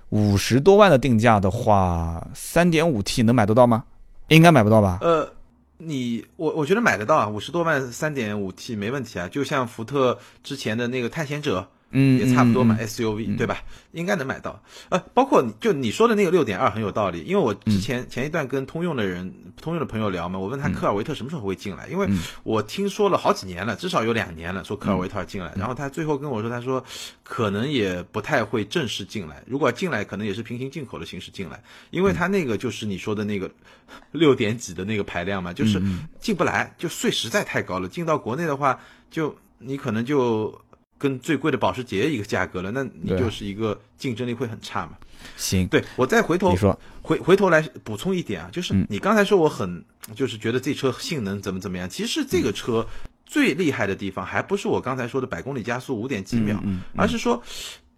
[0.09, 3.83] 五十多万的定价的话，三点五 T 能买得到吗？
[4.29, 4.99] 应该买不到吧？
[5.01, 5.29] 呃，
[5.77, 9.27] 你我我觉得买得到啊，五十多万三点五 T 没问题啊。
[9.27, 13.61] 就像福特之前的那个探险者，嗯，也差不多嘛嗯，SUV 对吧？
[13.93, 14.61] 应该能买到。
[14.89, 22.07] 呃，包括你就你说的那个六点二很有道理，因为我之前前一段跟通用的人、通用的朋友聊嘛，我问他科尔维特什么时候会进来，因为
[22.43, 26.83] 我听说了好几年了，至少有两年了，说科尔维特要进来，然后他最后跟我说，他说
[27.23, 33.49] 可能也不太会正式进来，如果进来，可能也是平行进口的形式进来，因为他那个就是你说的那个
[34.11, 35.81] 六点几的那个排量嘛，就是
[36.19, 38.77] 进不来，就税实在太高了，进到国内的话，
[39.09, 40.61] 就你可能就。
[40.97, 44.97] 跟最贵的保时捷一个价格了，那你就是一个竞争力会很差嘛。
[45.35, 48.85] 行，对我再回头你说，回回头来补充一点啊，就是嗯。
[48.89, 49.83] 你刚才说我很
[50.15, 52.85] 就是觉得这车性能怎么怎么样，其实这个车
[53.25, 56.81] 最厉害的地方还不是我刚才说的百公里加速五点几秒，嗯嗯。
[56.95, 57.41] 而是说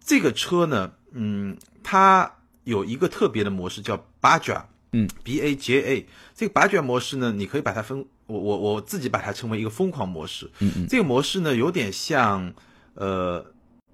[0.02, 2.30] 这个车呢，嗯，它
[2.64, 10.86] 有一个特别的模式叫 Baja，嗯，B A J A，这个 Baja 模式呢，你可以把它分，我我我自己把它称为一个疯狂模式，嗯嗯。
[10.88, 12.52] 这个模式呢有点像。
[12.94, 13.44] 呃，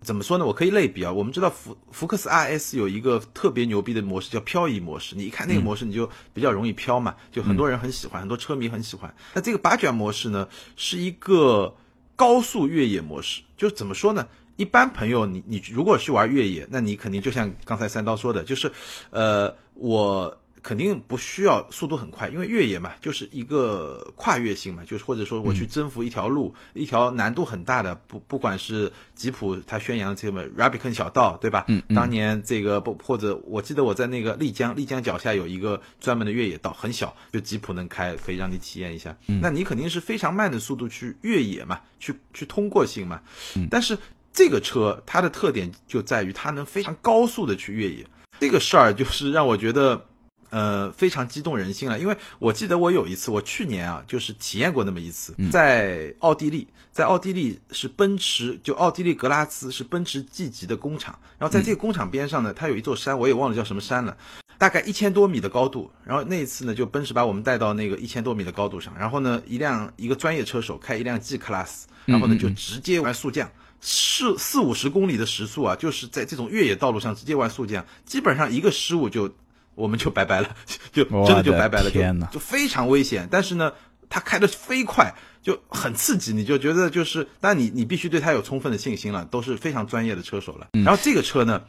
[0.01, 0.45] 怎么说呢？
[0.47, 1.13] 我可以类比啊。
[1.13, 9.15] 我们知道福福克斯 RS 有一个特别牛逼的模式叫漂移模式，你一看那个模式，你就比较容易飘嘛，就很多人很喜欢，很多车迷很喜欢。
[9.35, 11.75] 那这个八卷模式呢，是一个
[12.15, 14.27] 高速越野模式，就怎么说呢？
[14.57, 18.71] 一般朋友，你你如果去玩越野，那你肯定就像刚才三刀说的，就是，
[19.11, 20.37] 呃，我。
[20.67, 31.67] 肯定不需要速度很快，因为越野嘛，就是一个跨越性嘛，就是或者说我去征服一条路，一条难度很大的，不不管是吉普它宣扬的这个 Rubicon 小道，对吧？
[31.69, 39.17] 嗯嗯当年这个不或者我记得我在那个丽江，丽江脚下有一个专门的越野道，很小，就吉普能开，可以让你体验一下。
[39.29, 43.23] 嗯那你肯定是非常慢的速度去越野嘛，去去通过性嘛。
[43.71, 43.97] 但是
[44.33, 48.05] 这个车它的特点就在于它能非常高速的去越野，
[48.41, 50.07] 这个事儿就是让我觉得。
[50.51, 64.17] 呃，非常激动人心了，因为我记得我有一次，我去年啊，就是体验过那么一次，在奥地利，在奥地利是奔驰，就奥地利格拉兹是奔驰 G 级的工厂，然后在这个工厂边上呢，它有一座山，我也忘了叫什么山了，
[64.59, 73.51] 大概一千多米的高度，然后那一次呢，就奔驰把我们带到那个一千多米的高度上，然后呢，一辆一个专业车手开一辆 G Class，然后呢就直接玩速降。
[73.79, 79.31] 四四五十公里的时速啊，就是在这种越野道路上直接玩速降，基本上一个失误就
[79.77, 80.51] 我们就拜拜了，
[80.93, 83.29] 就真的就拜拜了，天哪就就非常危险。
[83.31, 83.73] 但是呢，
[84.11, 90.67] 他开的飞快，就很刺激，你就觉得就是，但你你必须对他有充分的信心了，都是非常专业的车手了。
[90.85, 91.63] 然后这个车呢，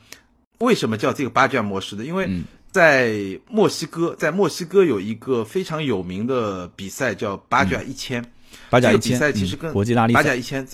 [0.58, 2.04] 为什么叫这个八卷模式的？
[2.04, 2.28] 因为
[2.72, 10.66] 在墨西哥，在墨西哥有一个非常有名的比赛叫八卷一千，这个比八甲一千，赛其实跟嗯国际拉力八赛甲一千，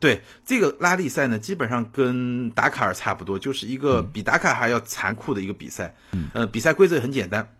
[0.00, 5.94] 对这个拉力赛呢，基本上跟达卡尔差不多，就是一个比达卡尔还要残酷的一个比赛。
[6.12, 7.54] 嗯，呃，比赛规则很简单，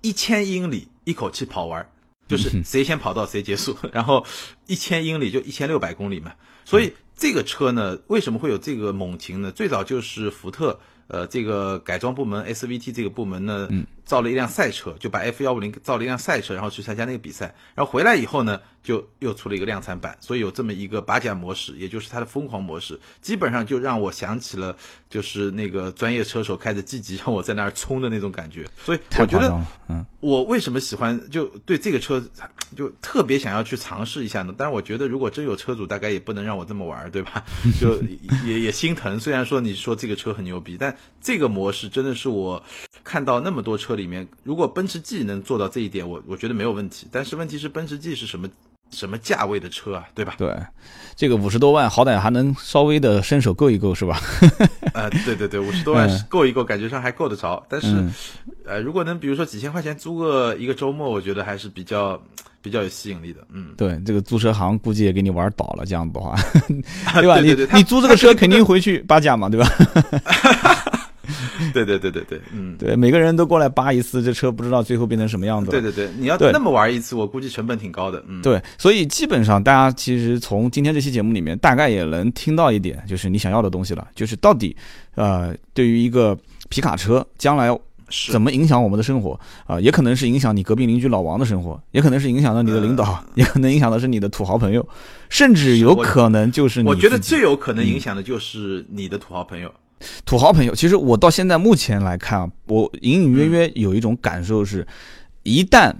[0.00, 1.86] 一千英里一口气跑完，
[2.28, 3.76] 就是谁先跑到谁结束。
[3.92, 4.24] 然后
[4.66, 6.32] 一千英里就一千六百公里嘛。
[6.64, 9.50] 所以这个车呢，为什么会有这个猛禽呢？
[9.50, 10.78] 最早就是福特。
[11.08, 13.68] 呃，这个改装部门 SVT 这个部门呢，
[14.02, 24.76] 造了一辆赛车，就把 F 幺五零造了一辆赛车，然后去参加那个比赛，然后回来以后呢，就又出了一个量产版，所以有这么一个拔甲模式，也就是它的疯狂模式，基本上就让我想起了
[25.08, 29.56] 就是那个专业车手开着 G 级让我在那儿冲的那种感觉，所以我觉得
[29.88, 32.22] 嗯，我为什么喜欢就对这个车
[32.76, 34.54] 就特别想要去尝试一下呢？
[34.56, 37.44] 但是我觉得如果真有车主，大概也不能让我这么玩，对吧？
[37.80, 38.00] 就
[38.44, 39.20] 也也心疼。
[39.20, 42.62] 虽然说你说这个车很牛逼，但这个模式真的是我
[43.04, 47.06] 看到那么多车里面，如果奔驰 G 能做到这一点，我我觉得没有问题。
[47.12, 48.48] 但是问题是奔驰 G 是什么
[48.92, 50.34] 什么价位的车啊，对吧？
[50.38, 50.54] 对，
[51.16, 54.20] 这个五十多万，好歹还能稍微的伸手够一够，是吧？
[54.94, 57.64] 呃，对对对，五十多 万嗯够一够，感觉上还够得着。
[57.68, 58.14] 但是，嗯
[58.66, 62.20] 呃，如果能比如说几千块钱租个一个周末，我觉得还是比较
[62.60, 63.40] 比较有吸引力的。
[63.52, 66.36] 嗯，对，这个租车行估计也给你玩倒了，这样子的话，
[67.20, 67.40] 对吧？
[67.40, 69.68] 你你租这个车肯定回去八价嘛，对吧？
[71.72, 72.76] 对对对对对，嗯。
[72.78, 75.70] 对，每个人都过来扒一次，这车不知道最后变成什么样子。
[75.70, 78.22] 对对对，你要那么玩一次，我估计成本挺高的。
[78.26, 84.76] 嗯，对，所以基本上大家其实从今天这期节目里面，大概也能听到一点，就是你想要的东西了，就是到底，
[85.14, 86.36] 呃，对于一个
[86.68, 87.68] 皮卡车将来
[88.30, 94.86] 怎么影响我们的生活啊、也可能是影响你隔壁邻居老王的生活，也可能是影响到你的领导，呃也可能影响的是你的土豪朋友，
[95.30, 99.72] 甚至有可能就是你我觉得最有可能影响的就是你的土豪朋友。
[100.24, 104.86] 土豪朋友，其实我到现在目前来看啊，我隐隐约约有一种感受是，
[105.42, 105.92] 一旦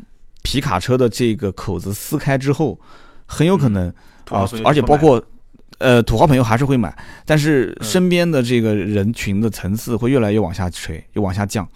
[0.43, 2.79] 皮卡车的这个口子撕开之后，
[3.27, 3.89] 很有可能
[4.31, 5.23] 啊而且包括
[5.79, 6.97] 呃，土豪朋友还是会买，
[7.27, 11.69] 但是身边的这个人群的层次会越来越往下垂，又往下降，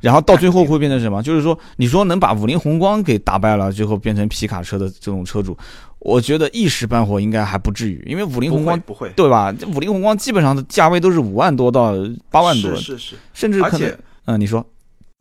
[0.00, 1.22] 然后到最后会变成什么？
[1.22, 5.56] 就是说，你说能把五菱宏光给打败了，最后变成皮卡车的这种车主，
[6.04, 9.54] 我觉得一时半会应该还不至于，因为五菱宏光不会，对吧？
[9.74, 11.94] 五菱宏光基本上的价位都是五万多到
[12.30, 14.66] 八万多，是是是，甚至可能，嗯，你说，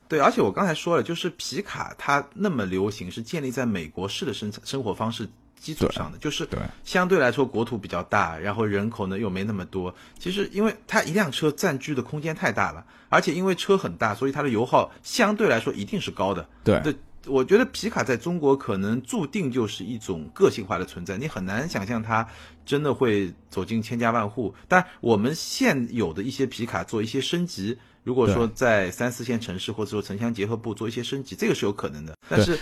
[0.08, 5.30] 对，而且我刚才说了，就是皮卡它那么流行，是建立在美国式的生产生活方式。
[5.62, 6.48] 基础上的就是
[6.84, 9.94] 相对来说国土比较大，然后人口呢又没那么多。
[10.18, 16.44] 其实因为它一辆车占据的空间太大了，而且因为车很大，所以它的油耗相对来说一定是高的。
[16.64, 16.82] 对，
[17.28, 22.28] 我觉得皮卡在中国可能注定就是一种个性化的存在，你很难想象它
[22.66, 24.54] 真的会走进千家万户。
[24.68, 27.78] 但我们现有的一些皮卡做一些升级。
[28.04, 32.18] 如果说在三四线城市或者说城乡结合部做一些升级，这个是有可能的。
[32.28, 32.58] 但是，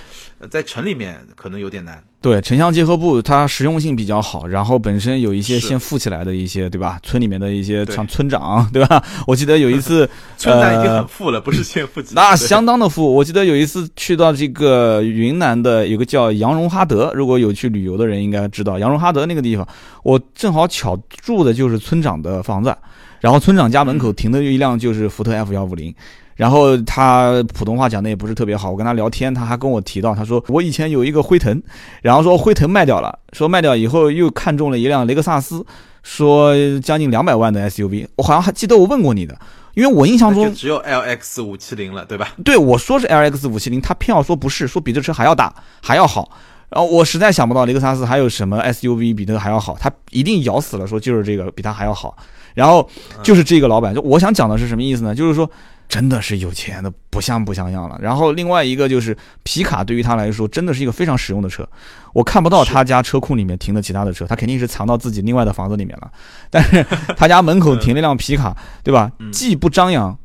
[0.52, 2.04] 在城里面可能有点难。
[2.22, 7.00] 对，城乡结合部它实用性比较好，然后本身有一些先富起来的一些，对吧？
[7.02, 9.02] 村里面的一些像村长，对吧？
[9.26, 12.22] 我记得有一次， 村长已经很富了，不是先富起来。
[12.22, 13.16] 那相当的富。
[13.16, 19.66] 我记得有一次去到这个云南的有个叫羊绒哈德，如果有去旅游的人应该知道羊绒哈德那个地方，
[20.04, 22.76] 我正好巧住的就是村长的房子。
[23.22, 25.94] 然后村长家门口停的一辆就是福特 F 幺五零，
[26.40, 31.62] 然后他普通话讲的也不是特别好，我跟他聊天，他还跟我提到，他说我以前有一个辉腾，
[32.02, 35.66] 然后说辉腾卖掉了，说卖掉以后又看中了一辆雷克萨斯，
[36.02, 39.38] 说将近两百万的 SUV，我好像还记得我问过你的，
[39.74, 42.30] 因为我印象中只有 LX 五七零了，对吧？
[42.46, 46.32] 对，我说是 LX 五七零，他偏要说不是，说比这车还要大，还要好。
[46.70, 52.16] 然后我实在想不到雷克萨斯还有什么 SUV 比这个还要好，他一定咬死了说就是这个比他还要好。
[52.54, 52.88] 然后
[53.22, 55.14] 就是这个老板，就我想讲的是什么意思呢？
[55.14, 55.50] 就是说
[55.90, 58.00] 真的是有钱的不像不像样了。
[58.00, 61.68] 然后另外一个就是皮卡对于他来说真的是一个非常实用的车，
[62.14, 66.10] 我看不到他家车库里面停的其他的车，他肯定是藏到自己另外的房子里面了。
[66.52, 66.86] 但是
[67.18, 69.12] 他家门口停了辆皮卡，对吧？
[69.32, 70.16] 既不张扬，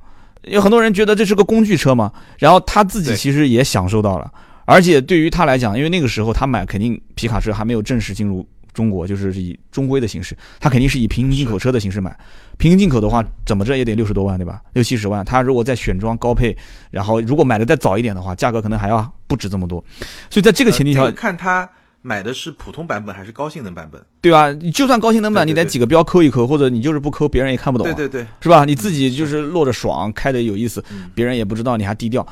[0.43, 2.13] 有很多人觉得这是个工具车嘛。
[2.39, 4.31] 然后他自己其实也享受到了。
[4.67, 12.15] 而且对于他来讲，因为那个时候他买肯定皮卡车还没有正式进入中国，就是以中规的形式，他肯定是以平行进口车的形式买。
[12.59, 14.61] 平行进口的话，怎么着也得六十多万，对吧？
[14.75, 15.25] 六七十万。
[15.25, 16.55] 他如果再选装高配，
[16.91, 19.83] 然后如果买的再早一点的话，价格可能还要不止这么多。
[20.29, 21.69] 所以在这个前提下，看他
[22.03, 24.53] 买的是普通版本还是高性能版本，对吧？
[24.53, 27.87] 你就算高性能版，你得几个标抠一抠，或者你就是不抠，别人也看不懂。
[27.87, 28.65] 对对对，是吧？
[28.65, 32.27] 你自己就是落着爽，开的有意思，别人也不知道你还低调。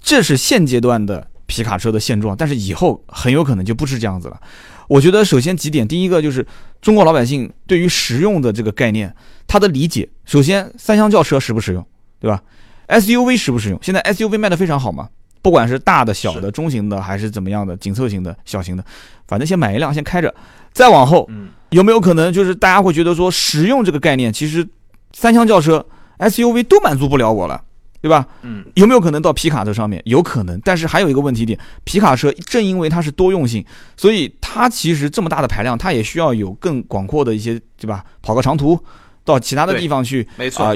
[0.00, 1.29] 这是现阶段的。
[1.50, 4.40] 皮卡车的现状，但是以后很有可能就不是这样子了。
[4.86, 6.46] 我觉得首先几点，第一个就是
[6.80, 9.14] 中国老百姓对于实用的这个概念，
[9.46, 10.08] 他的理解。
[10.24, 11.84] 首先，三厢轿车实不实用，
[12.20, 12.40] 对吧
[12.88, 13.78] ？SUV 实不实用？
[13.82, 15.08] 现在 SUV 卖的非常好嘛，
[15.42, 18.84] 不管是大的、小的、中型的，还是怎么样的，紧凑型的、小型的，
[19.26, 20.32] 反正先买一辆先开着。
[20.72, 21.28] 再往后，
[21.70, 24.66] 有没有可能就是大家会觉得说，实用这个概念，其实
[25.12, 25.84] 三厢轿车、
[26.18, 27.60] SUV 都满足不了我了。
[28.02, 28.26] 对吧？
[28.42, 30.00] 嗯，有没有可能到皮卡车上面？
[30.06, 33.62] 有可能，但是还有一个问题点，皮卡车正因为它是多用性，
[33.94, 38.02] 所以它其实这么大的排量，它也需要有更广阔的一些，对吧？
[38.22, 38.78] 跑个长途，
[39.22, 40.74] 到其他的地方去，没错，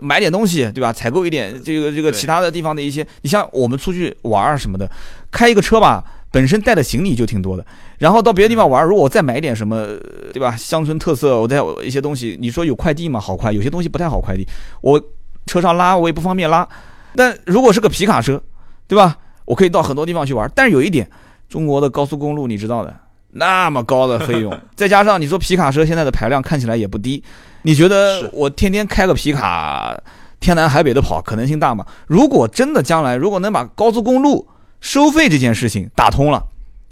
[0.00, 0.92] 买点东西，对吧？
[0.92, 4.90] 采购一点这个这个其他的地方的一些，你像我们出去玩什么的，
[5.30, 6.02] 开一个车吧，
[6.32, 7.64] 本身带的行李就挺多的，
[7.98, 9.86] 然后到别的地方玩，如果我再买一点什么，
[10.32, 10.56] 对吧？
[10.56, 13.20] 乡村特色，我再一些东西，你说有快递吗？
[13.20, 14.44] 好快，有些东西不太好快递，
[14.80, 15.00] 我。
[15.46, 16.66] 车上拉我也不方便拉，
[17.14, 18.42] 但如果是个皮卡车，
[18.86, 19.18] 对吧？
[19.44, 20.50] 我可以到很多地方去玩。
[20.54, 21.08] 但是有一点，
[21.48, 22.96] 中国的高速公路你知道的，
[23.32, 27.22] 那么高的费用， 再加上你说皮卡车现在的排量看起来也不低，
[27.62, 29.94] 你觉得我天天开个皮卡，
[30.40, 31.84] 天南海北的跑可能性大吗？
[32.06, 34.48] 如果真的将来如果能把高速公路
[34.80, 36.42] 收费这件事情打通了，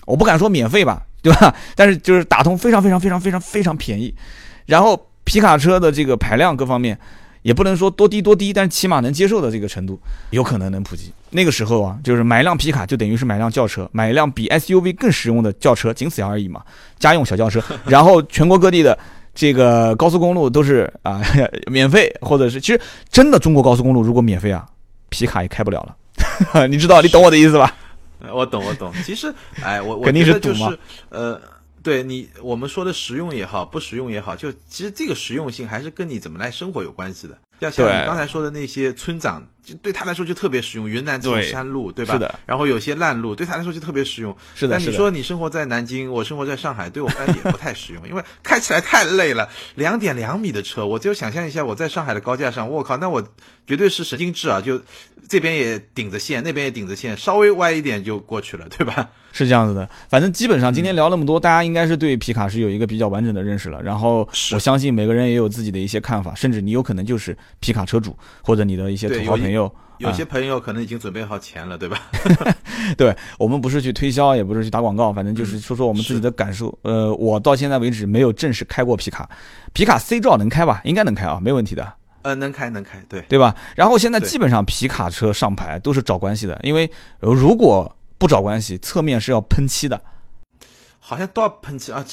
[0.05, 1.55] 我不敢说免费吧，对吧？
[1.75, 4.15] 但是就是打通非常非常非常非常非常便宜，
[4.67, 6.99] 然后皮卡车的这个排量各方面。
[7.43, 11.13] 也不能说多低多低，但是起码能接受的这个程度，有可能能普及。
[11.31, 16.63] 那个时候啊，就是买一辆皮卡就等于是买一辆轿车，买一辆比 SUV 更实用的轿车，仅此而已嘛。
[16.99, 18.97] 家用小轿车， 然后全国各地的
[19.35, 21.21] 这个高速公路都是啊
[21.67, 22.81] 免费，或者是其实
[23.11, 24.67] 真的中国高速公路如果免费啊，
[25.09, 26.67] 皮卡也开不了了。
[26.69, 27.75] 你知道，你懂我的意思吧？
[28.33, 28.93] 我懂，我懂。
[29.05, 30.73] 其实，哎，我我肯定是赌嘛。
[31.09, 31.41] 呃。
[31.83, 37.39] 对你，我们说的实用也好，不实用也好，就其实这个实用性还是跟你怎么来生活有关系的。
[37.59, 40.89] 要像你刚才说的那些村长就对他来说就特别实用。
[40.89, 42.15] 云南这种山路，对吧？
[42.15, 42.39] 是的。
[42.45, 44.37] 然后有些烂路，对他来说就特别实用。
[44.55, 44.77] 是的。
[44.77, 49.49] 但你说你生活在南京，我生活在上海，对我来也不太实用，因为开起来太累了。
[49.77, 53.23] 两点两米的车，我就想象一下，我在上海的高架上，我靠，那我
[53.67, 54.61] 绝对是神经质啊！
[54.61, 54.81] 就
[55.29, 59.11] 这边也顶着线，那边也顶着线，稍微歪一点就过去了，对吧？
[59.33, 59.89] 是这样子的。
[60.11, 63.81] 反正基本上今天聊那么多，大家应该是对皮卡是有一个比较完整的认识了。
[63.83, 69.73] 然后我相信每个人也有自己的一些看法，甚至你有可能就是皮卡车主，或者你的一些土豪朋友。
[69.99, 71.97] 有些朋友可能已经准备好钱了，对吧？
[72.99, 76.77] 对我们不是去推销，也不是去打广告，反正就是说说我们自己的感受。
[76.83, 79.31] 呃，我到现在为止没有正式开过皮卡，
[79.73, 80.81] 皮卡 C 照能开吧？
[80.83, 81.93] 应该能开啊，没问题的。
[82.23, 83.55] 呃，能开能开，对对吧？
[83.77, 86.91] 然后现在基本上皮卡车上牌都是找关系的，因为
[87.21, 90.01] 如果不找关系，侧面是要喷漆的。
[90.99, 92.05] 好像都要喷漆啊。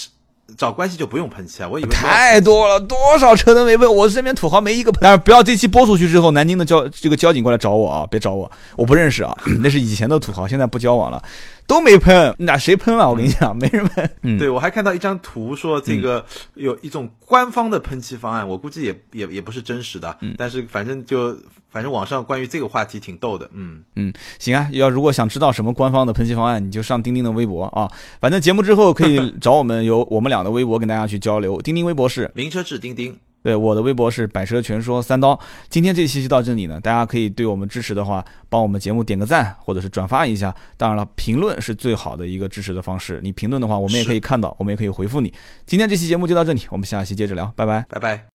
[0.57, 1.69] 找关系就不用喷漆啊！
[1.69, 4.99] 我以为太多了，多少车都没问，我身边土豪没一个喷。
[5.01, 11.21] 但是不要这期播出去之后，南京的交这个交警过来找我啊，别找我，我不认识啊， 那是以前的土豪，现在不交往了，
[11.69, 13.09] 都没喷，那谁喷了？
[13.09, 14.09] 我跟你讲，没人喷。
[14.23, 21.37] 嗯，对我还看到一张图，说这个有一种官方的喷漆方案，我估计也也也不是真实的，但是反正就。
[21.71, 27.87] 反正网上关于这个话题挺逗的，嗯嗯，行啊，要如果想知道什么官方的喷漆方案，你就上钉钉的微博啊。
[28.19, 31.61] 反正节目之后可以 找我们，有我们俩的微博跟大家去交流。
[31.61, 35.39] 钉钉微博是名车志钉钉，对，我的微博是百蛇全说三刀。
[35.69, 40.53] 今天这期就到这里呢，大家可以对我们支持的话，帮我们节目点个赞，或者是转发一下。
[40.75, 43.19] 当然了，评论是最好的一个支持的方式。
[43.23, 45.33] 你评论的话，我们也可以看到，我们也可以回复你。
[45.65, 48.25] 今天这期节目就到这里，我们下期接着聊，拜拜，拜拜。